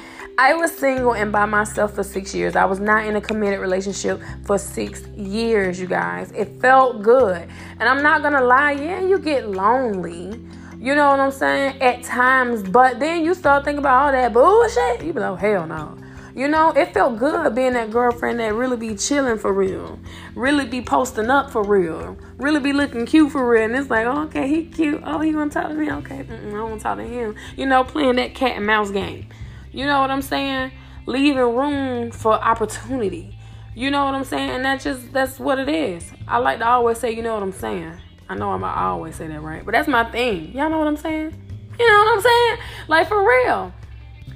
I 0.38 0.52
was 0.52 0.70
single 0.70 1.14
and 1.14 1.32
by 1.32 1.46
myself 1.46 1.94
for 1.94 2.02
six 2.02 2.34
years. 2.34 2.56
I 2.56 2.66
was 2.66 2.78
not 2.78 3.06
in 3.06 3.16
a 3.16 3.22
committed 3.22 3.58
relationship 3.58 4.20
for 4.44 4.58
six 4.58 5.06
years, 5.16 5.80
you 5.80 5.86
guys. 5.86 6.30
It 6.32 6.60
felt 6.60 7.00
good. 7.02 7.48
And 7.80 7.88
I'm 7.88 8.02
not 8.02 8.20
gonna 8.22 8.42
lie, 8.42 8.72
yeah, 8.72 9.00
you 9.00 9.18
get 9.18 9.48
lonely. 9.48 10.38
You 10.78 10.94
know 10.94 11.08
what 11.08 11.20
I'm 11.20 11.30
saying? 11.30 11.80
At 11.80 12.02
times, 12.02 12.62
but 12.62 13.00
then 13.00 13.24
you 13.24 13.32
start 13.32 13.64
thinking 13.64 13.78
about 13.78 14.06
all 14.06 14.12
that 14.12 14.34
bullshit. 14.34 15.06
You 15.06 15.14
be 15.14 15.20
like, 15.20 15.38
hell 15.38 15.66
no. 15.66 15.96
You 16.34 16.48
know, 16.48 16.70
it 16.72 16.92
felt 16.92 17.18
good 17.18 17.54
being 17.54 17.72
that 17.72 17.90
girlfriend 17.90 18.38
that 18.40 18.52
really 18.52 18.76
be 18.76 18.94
chilling 18.94 19.38
for 19.38 19.54
real, 19.54 19.98
really 20.34 20.66
be 20.66 20.82
posting 20.82 21.30
up 21.30 21.50
for 21.50 21.64
real, 21.64 22.14
really 22.36 22.60
be 22.60 22.74
looking 22.74 23.06
cute 23.06 23.32
for 23.32 23.48
real. 23.48 23.64
And 23.64 23.74
it's 23.74 23.88
like, 23.88 24.04
oh, 24.04 24.24
okay, 24.24 24.46
he 24.46 24.66
cute. 24.66 25.00
Oh, 25.02 25.20
he 25.20 25.34
want 25.34 25.52
to 25.52 25.60
talk 25.60 25.68
to 25.70 25.74
me? 25.74 25.90
Okay, 25.90 26.24
Mm-mm, 26.24 26.52
I 26.52 26.62
want 26.62 26.80
to 26.80 26.82
talk 26.82 26.98
to 26.98 27.04
him. 27.04 27.34
You 27.56 27.64
know, 27.64 27.84
playing 27.84 28.16
that 28.16 28.34
cat 28.34 28.58
and 28.58 28.66
mouse 28.66 28.90
game. 28.90 29.30
You 29.76 29.84
know 29.84 30.00
what 30.00 30.10
I'm 30.10 30.22
saying? 30.22 30.72
Leaving 31.04 31.36
room 31.36 32.10
for 32.10 32.32
opportunity. 32.32 33.36
You 33.74 33.90
know 33.90 34.06
what 34.06 34.14
I'm 34.14 34.24
saying? 34.24 34.48
And 34.48 34.64
that's 34.64 34.84
just 34.84 35.12
that's 35.12 35.38
what 35.38 35.58
it 35.58 35.68
is. 35.68 36.10
I 36.26 36.38
like 36.38 36.60
to 36.60 36.66
always 36.66 36.96
say, 36.96 37.12
you 37.12 37.20
know 37.20 37.34
what 37.34 37.42
I'm 37.42 37.52
saying. 37.52 37.92
I 38.26 38.36
know 38.36 38.52
I'm 38.52 38.64
I 38.64 38.84
always 38.84 39.16
say 39.16 39.26
that 39.26 39.42
right, 39.42 39.66
but 39.66 39.72
that's 39.72 39.86
my 39.86 40.10
thing. 40.10 40.54
Y'all 40.56 40.70
know 40.70 40.78
what 40.78 40.88
I'm 40.88 40.96
saying? 40.96 41.34
You 41.78 41.86
know 41.86 41.98
what 41.98 42.14
I'm 42.14 42.22
saying? 42.22 42.58
Like 42.88 43.06
for 43.06 43.28
real. 43.28 43.74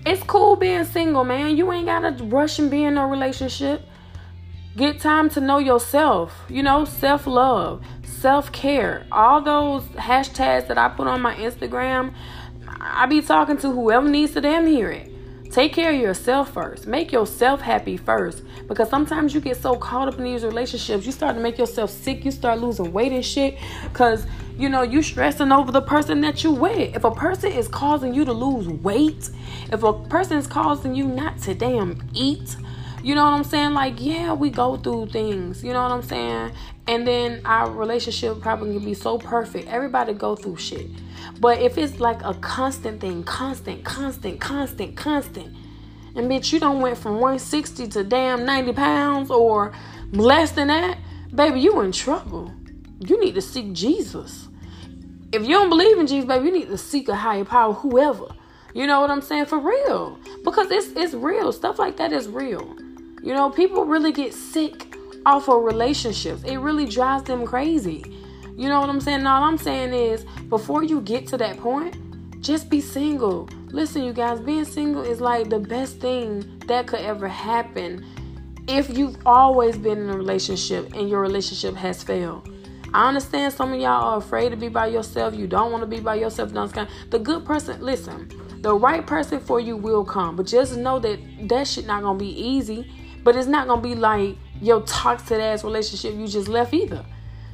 It's 0.05 0.23
cool 0.25 0.57
being 0.57 0.85
single, 0.85 1.25
man. 1.25 1.57
You 1.57 1.73
ain't 1.73 1.87
gotta 1.87 2.23
rush 2.25 2.59
and 2.59 2.71
be 2.71 2.85
in 2.85 2.95
no 2.95 3.09
relationship. 3.09 3.81
Get 4.77 5.01
time 5.01 5.31
to 5.31 5.41
know 5.41 5.57
yourself. 5.57 6.39
You 6.51 6.63
know, 6.63 6.85
self 6.85 7.27
love, 7.27 7.83
self 8.03 8.53
care. 8.53 9.07
All 9.11 9.41
those 9.41 9.85
hashtags 9.85 10.69
that 10.69 10.77
I 10.77 10.91
put 10.91 11.07
on 11.07 11.23
my 11.23 11.35
Instagram, 11.37 12.13
I 12.79 13.07
be 13.07 13.23
talking 13.23 13.57
to 13.59 13.73
whoever 13.73 14.07
needs 14.07 14.33
to 14.33 14.43
damn 14.43 14.67
hear 14.67 14.91
it. 14.91 15.10
Take 15.51 15.73
care 15.73 15.93
of 15.93 16.01
yourself 16.01 16.55
first. 16.55 16.87
Make 16.87 17.11
yourself 17.11 17.61
happy 17.61 17.97
first. 17.97 18.45
Because 18.69 18.89
sometimes 18.89 19.35
you 19.35 19.41
get 19.41 19.57
so 19.57 19.75
caught 19.75 20.07
up 20.07 20.17
in 20.17 20.23
these 20.23 20.45
relationships, 20.45 21.05
you 21.05 21.11
start 21.11 21.35
to 21.35 21.43
make 21.43 21.59
yourself 21.59 21.91
sick. 21.91 22.25
You 22.25 22.31
start 22.31 22.61
losing 22.61 22.93
weight 22.93 23.11
and 23.11 23.25
shit. 23.25 23.59
Because, 23.83 24.27
you 24.57 24.69
know, 24.69 24.83
you 24.83 25.03
stressing 25.03 25.51
over 25.51 25.73
the 25.73 25.83
person 25.83 26.21
that 26.21 26.45
you 26.45 26.53
with. 26.53 26.95
If 26.95 27.03
a 27.03 27.11
person 27.11 27.51
is 27.51 27.67
causing 27.67 28.15
you 28.15 28.25
to 28.27 28.33
lose 28.33 28.69
weight, 28.69 29.31
if 29.73 29.83
a 29.83 29.93
person 29.93 30.39
is 30.39 30.47
causing 30.47 30.95
you 30.95 31.07
not 31.07 31.39
to 31.41 31.55
damn 31.55 32.01
eat, 32.15 32.55
you 33.03 33.17
know 33.17 33.25
what 33.25 33.33
I'm 33.33 33.45
saying? 33.45 33.73
Like, 33.73 33.95
yeah, 33.99 34.33
we 34.33 34.51
go 34.51 34.77
through 34.77 35.07
things. 35.07 35.65
You 35.65 35.73
know 35.73 35.83
what 35.83 35.91
I'm 35.91 36.03
saying? 36.03 36.53
And 36.87 37.07
then 37.07 37.41
our 37.45 37.73
relationship 37.73 38.41
probably 38.41 38.75
can 38.75 38.85
be 38.85 38.95
so 38.95 39.19
perfect. 39.19 39.69
Everybody 39.69 40.13
go 40.13 40.37
through 40.37 40.59
shit. 40.59 40.87
But 41.39 41.61
if 41.61 41.79
it's 41.79 42.01
like 42.01 42.23
a 42.23 42.35
constant 42.35 43.01
thing, 43.01 43.25
constant, 43.25 43.85
constant, 43.85 44.41
constant, 44.41 44.97
constant, 44.97 45.57
and 46.15 46.31
bitch, 46.31 46.53
you 46.53 46.61
don't 46.61 46.81
went 46.81 46.99
from 46.99 47.15
160 47.15 47.89
to 47.89 48.05
damn 48.05 48.45
90 48.45 48.73
pounds 48.73 49.31
or 49.31 49.73
less 50.13 50.53
than 50.53 50.69
that, 50.69 50.99
baby, 51.35 51.61
you 51.61 51.81
in 51.81 51.93
trouble. 51.93 52.53
You 52.99 53.21
need 53.21 53.35
to 53.37 53.43
seek 53.43 53.73
Jesus. 53.73 54.49
If 55.33 55.43
you 55.43 55.51
don't 55.51 55.69
believe 55.69 55.99
in 55.99 56.07
Jesus, 56.07 56.27
baby, 56.27 56.47
you 56.47 56.53
need 56.53 56.69
to 56.69 56.79
seek 56.79 57.09
a 57.09 57.15
higher 57.15 57.45
power, 57.45 57.73
whoever. 57.73 58.27
You 58.75 58.87
know 58.87 59.01
what 59.01 59.11
I'm 59.11 59.23
saying? 59.23 59.47
For 59.47 59.59
real. 59.59 60.19
Because 60.45 60.71
it's 60.71 60.89
it's 60.97 61.15
real. 61.15 61.53
Stuff 61.53 61.79
like 61.79 61.97
that 61.97 62.13
is 62.13 62.29
real. 62.29 62.77
You 63.23 63.35
know, 63.35 63.51
people 63.51 63.85
really 63.85 64.13
get 64.13 64.35
sick 64.35 64.97
off 65.27 65.49
of 65.49 65.63
relationships. 65.63 66.43
It 66.45 66.57
really 66.57 66.87
drives 66.87 67.25
them 67.25 67.47
crazy. 67.47 68.05
You 68.57 68.69
know 68.69 68.81
what 68.81 68.91
I'm 68.91 69.01
saying? 69.01 69.27
all 69.27 69.43
I'm 69.43 69.59
saying 69.59 69.93
is 69.93 70.25
before 70.49 70.83
you 70.83 71.01
get 71.01 71.27
to 71.29 71.37
that 71.39 71.59
point, 71.59 71.97
just 72.43 72.71
be 72.71 72.81
single. 72.81 73.49
Listen, 73.69 74.05
you 74.05 74.13
guys, 74.13 74.41
being 74.41 74.65
single 74.65 75.03
is 75.03 75.21
like 75.21 75.49
the 75.49 75.59
best 75.59 76.01
thing 76.01 76.61
that 76.67 76.87
could 76.87 77.01
ever 77.01 77.29
happen 77.29 78.05
if 78.69 78.97
you've 78.97 79.17
always 79.27 79.77
been 79.77 79.99
in 79.99 80.11
a 80.11 80.17
relationship 80.17 80.93
and 80.95 81.09
your 81.09 81.21
relationship 81.21 81.75
has 81.75 82.03
failed. 82.03 82.49
I 82.93 83.09
understand 83.09 83.53
some 83.53 83.73
of 83.73 83.81
y'all 83.81 84.15
are 84.15 84.19
afraid 84.19 84.51
to 84.51 84.57
be 84.57 84.69
by 84.69 84.89
yourself. 84.89 85.35
You 85.35 85.47
don't 85.47 85.71
want 85.71 85.83
to 85.83 85.87
be 85.87 86.01
by 86.01 86.17
yourself. 86.17 86.53
The 86.53 87.19
good 87.19 87.45
person, 87.45 87.81
listen, 87.81 88.29
the 88.63 88.75
right 88.75 89.07
person 89.07 89.41
for 89.41 89.61
you 89.61 89.77
will 89.77 90.05
come. 90.05 90.35
But 90.37 90.47
just 90.47 90.77
know 90.77 90.99
that 90.99 91.19
that 91.49 91.69
shit 91.69 91.87
not 91.87 92.01
to 92.01 92.15
be 92.15 92.31
easy. 92.31 92.91
But 93.23 93.37
it's 93.37 93.47
not 93.47 93.67
to 93.67 93.77
be 93.77 93.95
like 93.95 94.37
your 94.61 94.81
toxic 94.83 95.39
ass 95.41 95.63
relationship 95.63 96.15
you 96.15 96.27
just 96.27 96.49
left 96.49 96.73
either. 96.73 97.05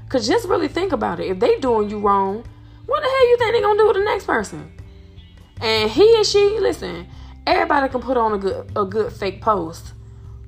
Cause 0.08 0.26
just 0.26 0.48
really 0.48 0.68
think 0.68 0.92
about 0.92 1.18
it. 1.20 1.26
If 1.26 1.40
they 1.40 1.58
doing 1.58 1.90
you 1.90 1.98
wrong, 1.98 2.44
what 2.86 3.02
the 3.02 3.08
hell 3.08 3.28
you 3.28 3.36
think 3.38 3.54
they 3.54 3.60
gonna 3.60 3.78
do 3.78 3.86
with 3.88 3.96
the 3.96 4.04
next 4.04 4.24
person? 4.24 4.72
And 5.60 5.90
he 5.90 6.16
and 6.16 6.24
she, 6.24 6.58
listen, 6.60 7.08
everybody 7.46 7.88
can 7.88 8.00
put 8.00 8.16
on 8.16 8.32
a 8.34 8.38
good 8.38 8.70
a 8.76 8.84
good 8.84 9.12
fake 9.12 9.40
post. 9.40 9.94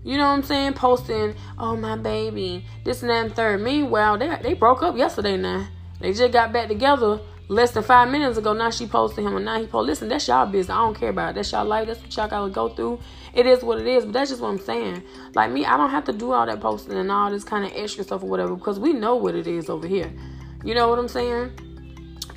You 0.05 0.17
know 0.17 0.29
what 0.29 0.37
I'm 0.37 0.43
saying? 0.43 0.75
Posting, 0.75 1.35
oh 1.59 1.77
my 1.77 1.97
baby, 1.97 2.65
this 2.85 3.03
and 3.03 3.11
that 3.11 3.27
and 3.27 3.35
third. 3.35 3.61
Meanwhile, 3.61 4.19
they 4.19 4.39
they 4.43 4.55
broke 4.55 4.83
up 4.83 4.97
yesterday 4.97 5.37
now. 5.37 5.69
They 6.01 6.13
just 6.13 6.33
got 6.33 6.53
back 6.53 6.69
together 6.69 7.21
less 7.49 7.73
than 7.73 7.83
five 7.83 8.09
minutes 8.11 8.39
ago. 8.39 8.53
Now 8.53 8.71
she 8.71 8.87
posted 8.87 9.25
him 9.25 9.35
and 9.35 9.45
now 9.45 9.59
he 9.61 9.67
posted. 9.67 9.89
Listen, 9.89 10.09
that's 10.09 10.29
y'all 10.29 10.47
business. 10.47 10.75
I 10.75 10.79
don't 10.79 10.95
care 10.95 11.11
about 11.11 11.31
it. 11.31 11.35
That's 11.35 11.51
y'all 11.51 11.65
life. 11.65 11.89
That's 11.89 12.01
what 12.01 12.17
y'all 12.17 12.29
gotta 12.29 12.51
go 12.51 12.69
through. 12.69 13.01
It 13.35 13.47
is 13.47 13.63
what 13.63 13.81
it 13.81 13.87
is. 13.87 14.05
But 14.05 14.15
that's 14.15 14.31
just 14.31 14.43
what 14.43 14.49
I'm 14.49 14.59
saying. 14.59 15.03
Like 15.35 15.51
me, 15.51 15.65
I 15.65 15.77
don't 15.77 15.91
have 15.91 16.05
to 16.05 16.13
do 16.13 16.33
all 16.33 16.47
that 16.47 16.61
posting 16.61 16.97
and 16.97 17.11
all 17.11 17.31
this 17.31 17.45
kind 17.45 17.65
of 17.65 17.73
extra 17.75 18.05
stuff 18.05 18.23
or 18.23 18.29
whatever 18.29 18.55
because 18.55 18.79
we 18.79 18.93
know 18.93 19.17
what 19.17 19.35
it 19.35 19.47
is 19.47 19.69
over 19.69 19.87
here. 19.87 20.13
You 20.65 20.75
know 20.75 20.89
what 20.89 20.99
I'm 20.99 21.09
saying? 21.09 21.53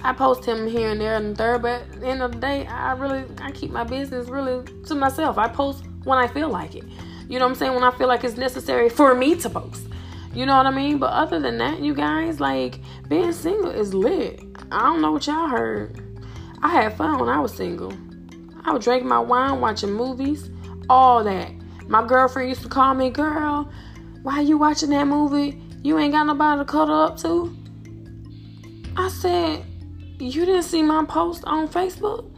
I 0.04 0.14
post 0.14 0.46
him 0.46 0.68
here 0.68 0.90
and 0.90 1.00
there 1.00 1.16
and 1.16 1.36
there, 1.36 1.60
but 1.60 1.82
at 1.82 2.00
the 2.00 2.08
end 2.08 2.24
of 2.24 2.32
the 2.34 2.40
day, 2.40 2.66
I 2.66 2.94
really 2.94 3.24
I 3.40 3.52
keep 3.52 3.72
my 3.72 3.84
business 3.84 4.30
really 4.30 4.66
to 4.86 4.96
myself. 4.96 5.38
I 5.38 5.48
post 5.48 5.84
when 6.04 6.18
I 6.18 6.28
feel 6.28 6.50
like 6.50 6.76
it. 6.76 6.86
You 7.30 7.40
know 7.40 7.46
what 7.46 7.52
I'm 7.52 7.56
saying? 7.56 7.74
When 7.76 7.84
I 7.84 7.92
feel 7.92 8.08
like 8.08 8.24
it's 8.24 8.36
necessary 8.36 8.90
for 8.90 9.14
me 9.14 9.36
to 9.36 9.50
post. 9.50 9.88
You 10.34 10.46
know 10.46 10.58
what 10.58 10.66
I 10.66 10.72
mean? 10.72 10.98
But 10.98 11.12
other 11.12 11.40
than 11.40 11.58
that, 11.58 11.82
you 11.82 11.94
guys, 11.94 12.40
like 12.40 12.80
being 13.10 13.32
single 13.32 13.70
is 13.70 13.94
lit. 13.94 14.42
I 14.72 14.80
don't 14.80 15.02
know 15.02 15.12
what 15.12 15.28
y'all 15.28 15.48
heard. 15.48 16.00
I 16.64 16.70
had 16.70 16.96
fun 16.98 17.20
when 17.20 17.30
I 17.30 17.40
was 17.40 17.54
single. 17.54 17.94
I 18.64 18.72
would 18.72 18.82
drink 18.82 19.04
my 19.04 19.20
wine, 19.20 19.60
watching 19.60 19.92
movies, 19.92 20.50
all 20.92 21.24
that. 21.24 21.50
My 21.88 22.06
girlfriend 22.06 22.50
used 22.50 22.64
to 22.64 22.68
call 22.68 22.94
me, 22.94 23.10
girl, 23.10 23.72
why 24.24 24.42
you 24.42 24.58
watching 24.58 24.90
that 24.90 25.08
movie? 25.08 25.60
You 25.84 25.98
ain't 25.98 26.14
got 26.14 26.28
nobody 26.28 26.60
to 26.60 26.66
cuddle 26.66 27.02
up 27.02 27.18
to? 27.20 27.56
I 28.98 29.08
said, 29.08 29.64
You 30.20 30.46
didn't 30.46 30.64
see 30.64 30.84
my 30.84 31.06
post 31.06 31.46
on 31.46 31.70
Facebook? 31.70 32.30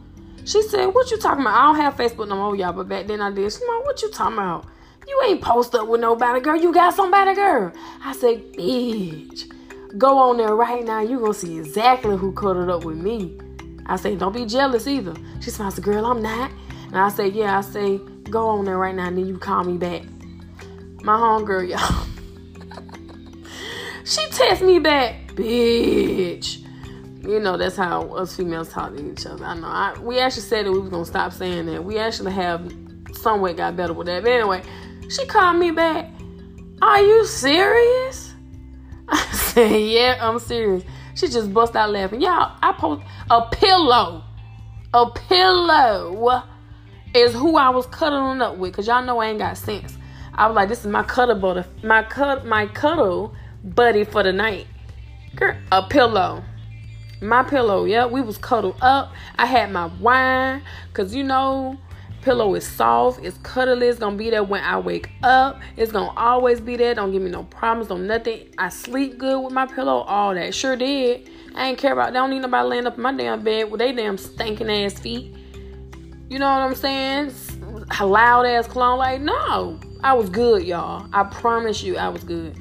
She 0.44 0.62
said, 0.62 0.86
What 0.86 1.10
you 1.10 1.18
talking 1.18 1.40
about? 1.40 1.56
I 1.56 1.62
don't 1.66 1.80
have 1.82 1.96
Facebook 1.96 2.28
no 2.28 2.36
more, 2.36 2.54
y'all, 2.54 2.72
but 2.72 2.88
back 2.88 3.08
then 3.08 3.20
I 3.20 3.30
did. 3.32 3.52
She's 3.52 3.60
like, 3.60 3.84
What 3.84 4.00
you 4.02 4.10
talking 4.12 4.38
about? 4.38 4.66
You 5.06 5.22
ain't 5.26 5.42
post 5.42 5.74
up 5.74 5.88
with 5.88 6.00
nobody, 6.00 6.40
girl. 6.40 6.56
You 6.56 6.72
got 6.72 6.94
somebody, 6.94 7.34
girl. 7.34 7.72
I 8.04 8.12
said, 8.12 8.52
Bitch, 8.52 9.52
go 9.98 10.16
on 10.16 10.36
there 10.36 10.54
right 10.54 10.84
now. 10.84 11.00
You 11.00 11.18
gonna 11.18 11.34
see 11.34 11.58
exactly 11.58 12.16
who 12.16 12.32
cuddled 12.32 12.70
up 12.70 12.84
with 12.84 12.98
me. 12.98 13.36
I 13.86 13.96
say, 13.96 14.14
Don't 14.14 14.32
be 14.32 14.46
jealous 14.46 14.86
either. 14.86 15.14
She 15.40 15.50
smiles, 15.50 15.78
Girl, 15.80 16.06
I'm 16.06 16.22
not. 16.22 16.52
And 16.86 16.98
I 16.98 17.08
say, 17.08 17.28
Yeah, 17.28 17.58
I 17.58 17.60
say, 17.60 18.00
Go 18.30 18.48
on 18.48 18.64
there 18.64 18.78
right 18.78 18.94
now, 18.94 19.08
and 19.08 19.18
then 19.18 19.26
you 19.26 19.38
call 19.38 19.64
me 19.64 19.76
back. 19.76 20.02
My 21.02 21.16
homegirl, 21.16 21.68
y'all. 21.68 22.06
she 24.04 24.26
text 24.30 24.62
me 24.62 24.78
back 24.78 25.24
bitch. 25.34 26.60
You 27.22 27.40
know, 27.40 27.56
that's 27.56 27.76
how 27.76 28.14
us 28.14 28.36
females 28.36 28.68
talk 28.68 28.94
to 28.96 29.12
each 29.12 29.26
other. 29.26 29.44
I 29.44 29.54
know. 29.54 29.66
I, 29.66 29.98
we 30.00 30.18
actually 30.18 30.42
said 30.42 30.66
that 30.66 30.72
we 30.72 30.78
was 30.78 30.90
gonna 30.90 31.04
stop 31.04 31.32
saying 31.32 31.66
that. 31.66 31.82
We 31.82 31.98
actually 31.98 32.32
have 32.32 32.72
somewhat 33.12 33.56
got 33.56 33.76
better 33.76 33.92
with 33.92 34.06
that. 34.08 34.22
But 34.22 34.32
anyway, 34.32 34.62
she 35.08 35.24
called 35.26 35.58
me 35.58 35.70
back. 35.70 36.10
Are 36.82 37.00
you 37.00 37.24
serious? 37.26 38.34
I 39.08 39.16
said, 39.32 39.80
Yeah, 39.80 40.18
I'm 40.20 40.38
serious. 40.38 40.84
She 41.14 41.28
just 41.28 41.52
bust 41.54 41.76
out 41.76 41.90
laughing. 41.90 42.20
Y'all, 42.20 42.58
I 42.62 42.72
post 42.72 43.02
a 43.30 43.48
pillow. 43.50 44.24
A 44.92 45.10
pillow 45.10 46.12
is 47.14 47.32
who 47.32 47.56
I 47.56 47.70
was 47.70 47.86
cuddling 47.86 48.42
up 48.42 48.56
with. 48.56 48.74
Cause 48.74 48.86
y'all 48.86 49.04
know 49.04 49.20
I 49.20 49.28
ain't 49.28 49.38
got 49.38 49.56
sense. 49.56 49.96
I 50.34 50.48
was 50.48 50.56
like, 50.56 50.68
this 50.68 50.80
is 50.80 50.86
my 50.86 51.04
cuddle 51.04 51.36
buddy, 51.36 51.66
my 51.82 52.02
cut 52.02 52.44
my 52.44 52.66
cuddle 52.66 53.34
buddy 53.62 54.04
for 54.04 54.22
the 54.22 54.32
night. 54.32 54.66
Girl, 55.36 55.56
a 55.70 55.82
pillow. 55.82 56.42
My 57.20 57.42
pillow, 57.42 57.84
yeah, 57.84 58.06
we 58.06 58.20
was 58.20 58.36
cuddled 58.36 58.76
up. 58.82 59.12
I 59.38 59.46
had 59.46 59.70
my 59.70 59.86
wine, 60.00 60.62
cause 60.92 61.14
you 61.14 61.22
know, 61.22 61.78
pillow 62.22 62.54
is 62.54 62.66
soft, 62.66 63.24
it's 63.24 63.38
cuddly, 63.38 63.86
it's 63.86 63.98
gonna 63.98 64.16
be 64.16 64.28
there 64.28 64.42
when 64.42 64.62
I 64.62 64.78
wake 64.78 65.08
up. 65.22 65.60
It's 65.76 65.92
gonna 65.92 66.12
always 66.16 66.60
be 66.60 66.76
there. 66.76 66.94
Don't 66.94 67.12
give 67.12 67.22
me 67.22 67.30
no 67.30 67.44
problems, 67.44 67.88
no 67.88 67.96
nothing. 67.96 68.48
I 68.58 68.68
sleep 68.70 69.18
good 69.18 69.40
with 69.40 69.52
my 69.52 69.66
pillow, 69.66 70.00
all 70.02 70.34
that. 70.34 70.54
Sure 70.54 70.76
did. 70.76 71.30
I 71.54 71.68
ain't 71.68 71.78
care 71.78 71.92
about. 71.92 72.12
They 72.12 72.18
don't 72.18 72.30
need 72.30 72.40
nobody 72.40 72.68
laying 72.68 72.86
up 72.86 72.96
in 72.96 73.02
my 73.02 73.14
damn 73.14 73.42
bed 73.44 73.70
with 73.70 73.78
they 73.78 73.92
damn 73.92 74.18
stinking 74.18 74.68
ass 74.68 74.98
feet. 74.98 75.34
You 76.28 76.38
know 76.38 76.46
what 76.46 76.60
I'm 76.60 76.74
saying? 76.74 77.32
Loud 78.00 78.46
ass 78.46 78.66
clown. 78.66 78.98
Like 78.98 79.20
no, 79.20 79.78
I 80.02 80.14
was 80.14 80.30
good, 80.30 80.64
y'all. 80.64 81.06
I 81.12 81.24
promise 81.24 81.82
you, 81.82 81.96
I 81.96 82.08
was 82.08 82.24
good. 82.24 82.56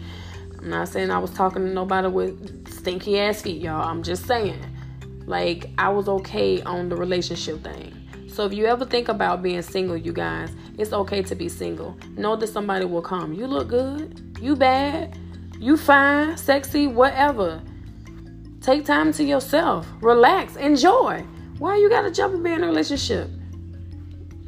I'm 0.59 0.69
not 0.69 0.87
saying 0.87 1.11
I 1.11 1.17
was 1.17 1.31
talking 1.31 1.65
to 1.65 1.73
nobody 1.73 2.07
with 2.07 2.71
stinky 2.71 3.19
ass 3.19 3.41
feet, 3.41 3.61
y'all. 3.61 3.83
I'm 3.83 4.03
just 4.03 4.25
saying. 4.25 4.61
Like, 5.25 5.69
I 5.77 5.89
was 5.89 6.07
okay 6.09 6.61
on 6.63 6.89
the 6.89 6.95
relationship 6.95 7.63
thing. 7.63 7.93
So 8.27 8.45
if 8.45 8.53
you 8.53 8.65
ever 8.65 8.85
think 8.85 9.09
about 9.09 9.43
being 9.43 9.61
single, 9.61 9.95
you 9.95 10.11
guys, 10.11 10.51
it's 10.77 10.91
okay 10.91 11.21
to 11.23 11.35
be 11.35 11.47
single. 11.47 11.97
Know 12.17 12.35
that 12.35 12.47
somebody 12.47 12.85
will 12.85 13.01
come. 13.01 13.33
You 13.33 13.47
look 13.47 13.67
good. 13.67 14.37
You 14.41 14.55
bad. 14.55 15.17
You 15.59 15.77
fine, 15.77 16.35
sexy, 16.35 16.87
whatever. 16.87 17.61
Take 18.59 18.85
time 18.85 19.13
to 19.13 19.23
yourself. 19.23 19.87
Relax. 20.01 20.55
Enjoy. 20.55 21.23
Why 21.59 21.77
you 21.77 21.89
gotta 21.89 22.11
jump 22.11 22.33
and 22.33 22.43
be 22.43 22.51
in 22.51 22.63
a 22.63 22.67
relationship? 22.67 23.29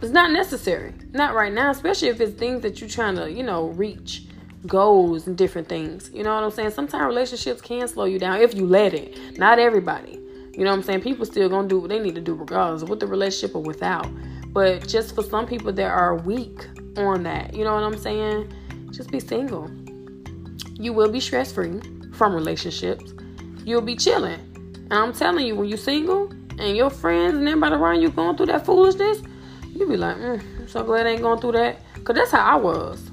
It's 0.05 0.13
not 0.13 0.29
necessary. 0.29 0.93
Not 1.13 1.33
right 1.33 1.51
now, 1.51 1.71
especially 1.71 2.09
if 2.09 2.21
it's 2.21 2.37
things 2.37 2.61
that 2.61 2.79
you're 2.79 2.87
trying 2.87 3.15
to, 3.15 3.31
you 3.31 3.41
know, 3.41 3.69
reach 3.69 4.21
goals 4.67 5.25
and 5.25 5.35
different 5.35 5.67
things. 5.67 6.11
You 6.13 6.21
know 6.21 6.35
what 6.35 6.43
I'm 6.43 6.51
saying? 6.51 6.69
Sometimes 6.69 7.07
relationships 7.07 7.59
can 7.59 7.87
slow 7.87 8.05
you 8.05 8.19
down 8.19 8.39
if 8.39 8.53
you 8.53 8.67
let 8.67 8.93
it. 8.93 9.39
Not 9.39 9.57
everybody. 9.57 10.19
You 10.53 10.63
know 10.63 10.69
what 10.69 10.77
I'm 10.77 10.83
saying? 10.83 11.01
People 11.01 11.25
still 11.25 11.49
gonna 11.49 11.67
do 11.67 11.79
what 11.79 11.89
they 11.89 11.97
need 11.97 12.13
to 12.13 12.21
do 12.21 12.35
regardless 12.35 12.83
of 12.83 12.89
with 12.89 12.99
the 12.99 13.07
relationship 13.07 13.55
or 13.55 13.63
without. 13.63 14.07
But 14.53 14.87
just 14.87 15.15
for 15.15 15.23
some 15.23 15.47
people 15.47 15.73
that 15.73 15.89
are 15.89 16.13
weak 16.17 16.67
on 16.97 17.23
that, 17.23 17.55
you 17.55 17.63
know 17.63 17.73
what 17.73 17.81
I'm 17.81 17.97
saying? 17.97 18.53
Just 18.91 19.09
be 19.09 19.19
single. 19.19 19.71
You 20.73 20.93
will 20.93 21.09
be 21.09 21.19
stress 21.19 21.51
free 21.51 21.81
from 22.13 22.35
relationships. 22.35 23.11
You'll 23.63 23.81
be 23.81 23.95
chilling. 23.95 24.39
And 24.75 24.93
I'm 24.93 25.13
telling 25.13 25.47
you, 25.47 25.55
when 25.55 25.67
you're 25.67 25.79
single 25.79 26.29
and 26.59 26.77
your 26.77 26.91
friends 26.91 27.37
and 27.37 27.49
everybody 27.49 27.73
around 27.73 28.01
you 28.03 28.11
going 28.11 28.37
through 28.37 28.45
that 28.45 28.67
foolishness, 28.67 29.23
you 29.75 29.87
be 29.87 29.97
like, 29.97 30.17
mm, 30.17 30.41
I'm 30.59 30.67
so 30.67 30.83
glad 30.83 31.05
I 31.05 31.11
ain't 31.11 31.21
going 31.21 31.39
through 31.39 31.53
that. 31.53 31.77
Cause 32.03 32.15
that's 32.15 32.31
how 32.31 32.45
I 32.45 32.55
was. 32.55 33.11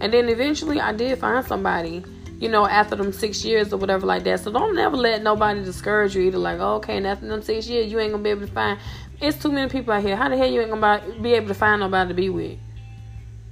And 0.00 0.12
then 0.12 0.28
eventually 0.28 0.80
I 0.80 0.92
did 0.92 1.18
find 1.18 1.44
somebody, 1.44 2.04
you 2.38 2.48
know, 2.48 2.66
after 2.66 2.94
them 2.94 3.12
six 3.12 3.44
years 3.44 3.72
or 3.72 3.76
whatever 3.78 4.06
like 4.06 4.24
that. 4.24 4.40
So 4.40 4.52
don't 4.52 4.74
never 4.74 4.96
let 4.96 5.22
nobody 5.22 5.64
discourage 5.64 6.14
you 6.14 6.22
either 6.22 6.38
like, 6.38 6.60
oh, 6.60 6.76
okay, 6.76 6.96
and 6.96 7.06
after 7.06 7.26
them 7.26 7.42
six 7.42 7.68
years 7.68 7.90
you 7.90 7.98
ain't 7.98 8.12
gonna 8.12 8.22
be 8.22 8.30
able 8.30 8.46
to 8.46 8.52
find 8.52 8.78
it's 9.20 9.40
too 9.40 9.50
many 9.50 9.68
people 9.68 9.92
out 9.92 10.02
here. 10.02 10.16
How 10.16 10.28
the 10.28 10.36
hell 10.36 10.50
you 10.50 10.60
ain't 10.60 10.70
gonna 10.70 11.02
be 11.20 11.34
able 11.34 11.48
to 11.48 11.54
find 11.54 11.80
nobody 11.80 12.08
to 12.08 12.14
be 12.14 12.28
with? 12.28 12.58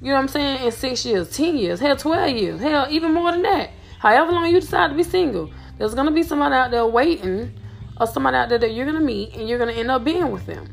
You 0.00 0.08
know 0.08 0.14
what 0.14 0.20
I'm 0.20 0.28
saying? 0.28 0.64
In 0.64 0.72
six 0.72 1.04
years, 1.04 1.34
ten 1.34 1.56
years, 1.56 1.80
hell, 1.80 1.96
twelve 1.96 2.36
years, 2.36 2.60
hell, 2.60 2.86
even 2.90 3.14
more 3.14 3.30
than 3.30 3.42
that. 3.42 3.70
However 3.98 4.32
long 4.32 4.50
you 4.50 4.60
decide 4.60 4.88
to 4.88 4.94
be 4.94 5.04
single, 5.04 5.50
there's 5.78 5.94
gonna 5.94 6.10
be 6.10 6.22
somebody 6.22 6.54
out 6.54 6.70
there 6.70 6.84
waiting, 6.86 7.52
or 8.00 8.06
somebody 8.06 8.36
out 8.36 8.48
there 8.48 8.58
that 8.58 8.74
you're 8.74 8.86
gonna 8.86 9.00
meet, 9.00 9.34
and 9.34 9.48
you're 9.48 9.58
gonna 9.58 9.72
end 9.72 9.90
up 9.90 10.02
being 10.02 10.30
with 10.32 10.44
them. 10.46 10.66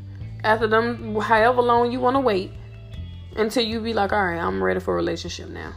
After 0.44 0.66
them, 0.66 1.14
however 1.20 1.62
long 1.62 1.92
you 1.92 2.00
wanna 2.00 2.20
wait, 2.20 2.52
until 3.36 3.64
you 3.64 3.80
be 3.80 3.92
like, 3.92 4.12
all 4.12 4.24
right, 4.24 4.38
I'm 4.38 4.62
ready 4.62 4.80
for 4.80 4.94
a 4.94 4.96
relationship 4.96 5.48
now. 5.48 5.72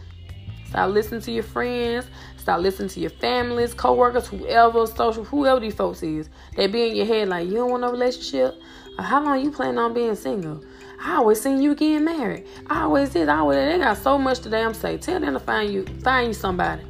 Stop 0.68 0.90
listening 0.90 1.22
to 1.22 1.32
your 1.32 1.44
friends. 1.44 2.08
Stop 2.38 2.62
listening 2.62 2.90
to 2.90 3.00
your 3.00 3.12
families, 3.12 3.74
co-workers, 3.74 4.28
whoever, 4.28 4.88
social, 4.88 5.24
whoever 5.24 5.60
these 5.60 5.76
folks 5.76 6.02
is. 6.02 6.30
They 6.56 6.68
be 6.68 6.90
in 6.90 6.96
your 6.96 7.06
head 7.06 7.30
like, 7.30 7.48
you 7.48 7.54
don't 7.54 7.70
want 7.70 7.82
no 7.82 7.92
relationship? 7.92 8.60
How 8.98 9.24
long 9.24 9.44
you 9.44 9.52
planning 9.52 9.78
on 9.78 9.94
being 9.94 10.16
single? 10.16 10.64
I 11.00 11.18
always 11.18 11.42
seen 11.42 11.62
you 11.62 11.76
getting 11.76 12.06
married. 12.06 12.48
I 12.70 12.84
always 12.84 13.10
did. 13.10 13.30
I 13.30 13.38
always 13.38 13.58
they 13.58 13.78
got 13.78 13.98
so 13.98 14.18
much 14.18 14.40
to 14.40 14.50
damn 14.50 14.74
say. 14.74 14.98
Tell 14.98 15.20
them 15.20 15.34
to 15.34 15.40
find 15.40 15.72
you, 15.72 15.86
find 16.02 16.28
you 16.28 16.34
somebody. 16.34 16.84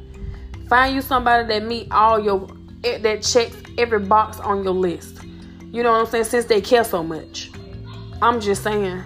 Find 0.68 0.94
you 0.94 1.02
somebody 1.02 1.46
that 1.48 1.64
meet 1.64 1.90
all 1.90 2.18
your 2.18 2.48
eh, 2.84 2.98
that 2.98 3.22
checks 3.22 3.56
every 3.76 3.98
box 4.00 4.40
on 4.40 4.64
your 4.64 4.72
list. 4.72 5.24
You 5.72 5.82
know 5.82 5.92
what 5.92 6.00
I'm 6.00 6.06
saying? 6.06 6.24
Since 6.24 6.46
they 6.46 6.60
care 6.60 6.84
so 6.84 7.02
much. 7.02 7.50
I'm 8.24 8.40
just 8.40 8.62
saying, 8.62 9.02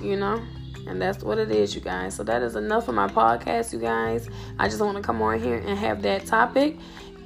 you 0.00 0.16
know. 0.16 0.42
And 0.86 1.00
that's 1.00 1.22
what 1.22 1.36
it 1.36 1.50
is, 1.50 1.74
you 1.74 1.82
guys. 1.82 2.16
So 2.16 2.24
that 2.24 2.40
is 2.40 2.56
enough 2.56 2.88
of 2.88 2.94
my 2.94 3.06
podcast, 3.06 3.74
you 3.74 3.78
guys. 3.78 4.26
I 4.58 4.68
just 4.68 4.80
want 4.80 4.96
to 4.96 5.02
come 5.02 5.20
on 5.20 5.38
here 5.38 5.56
and 5.56 5.78
have 5.78 6.00
that 6.00 6.24
topic. 6.24 6.78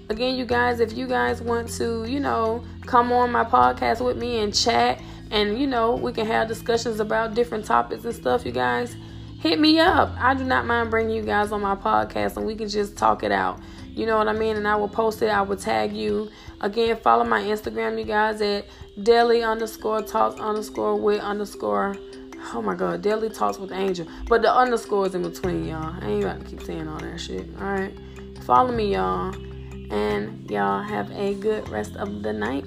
Again, 0.09 0.35
you 0.35 0.45
guys, 0.45 0.81
if 0.81 0.95
you 0.95 1.07
guys 1.07 1.40
want 1.40 1.69
to, 1.75 2.05
you 2.07 2.19
know, 2.19 2.64
come 2.87 3.12
on 3.12 3.31
my 3.31 3.45
podcast 3.45 4.05
with 4.05 4.16
me 4.16 4.40
and 4.40 4.53
chat 4.53 5.01
and, 5.31 5.57
you 5.57 5.69
know, 5.69 5.95
we 5.95 6.12
can 6.12 6.27
have 6.27 6.49
discussions 6.49 6.99
about 6.99 7.35
different 7.35 7.64
topics 7.64 8.05
and 8.05 8.12
stuff, 8.12 8.45
you 8.45 8.51
guys, 8.51 8.97
hit 9.38 9.61
me 9.61 9.79
up. 9.79 10.12
I 10.19 10.35
do 10.35 10.42
not 10.42 10.66
mind 10.66 10.90
bringing 10.90 11.14
you 11.14 11.23
guys 11.23 11.53
on 11.53 11.61
my 11.61 11.77
podcast 11.77 12.37
and 12.37 12.45
we 12.45 12.57
can 12.57 12.69
just 12.69 12.97
talk 12.97 13.23
it 13.23 13.31
out. 13.31 13.61
You 13.87 14.07
know 14.07 14.19
what 14.19 14.27
I 14.27 14.33
mean? 14.33 14.57
And 14.57 14.66
I 14.66 14.75
will 14.75 14.88
post 14.88 15.23
it. 15.23 15.29
I 15.29 15.42
will 15.42 15.57
tag 15.57 15.92
you. 15.92 16.31
Again, 16.61 16.97
follow 16.97 17.25
my 17.25 17.42
Instagram, 17.42 17.97
you 17.97 18.05
guys, 18.05 18.40
at 18.40 18.66
daily 19.03 19.43
underscore 19.43 20.03
talks 20.03 20.41
underscore 20.41 20.97
with 20.97 21.21
underscore 21.21 21.97
Oh 22.55 22.63
my 22.63 22.75
god, 22.75 23.03
Daily 23.03 23.29
Talks 23.29 23.59
with 23.59 23.73
Angel. 23.73 24.07
But 24.29 24.43
the 24.43 24.55
underscore 24.55 25.07
is 25.07 25.15
in 25.15 25.23
between, 25.23 25.67
y'all. 25.67 25.95
I 26.01 26.07
ain't 26.07 26.25
about 26.25 26.41
to 26.41 26.47
keep 26.47 26.63
saying 26.63 26.87
all 26.87 26.99
that 26.99 27.21
shit. 27.21 27.49
Alright. 27.61 27.93
Follow 28.43 28.71
me, 28.71 28.95
y'all. 28.95 29.35
And 29.91 30.49
y'all 30.49 30.83
have 30.83 31.11
a 31.11 31.35
good 31.35 31.69
rest 31.69 31.97
of 31.97 32.23
the 32.23 32.33
night. 32.33 32.65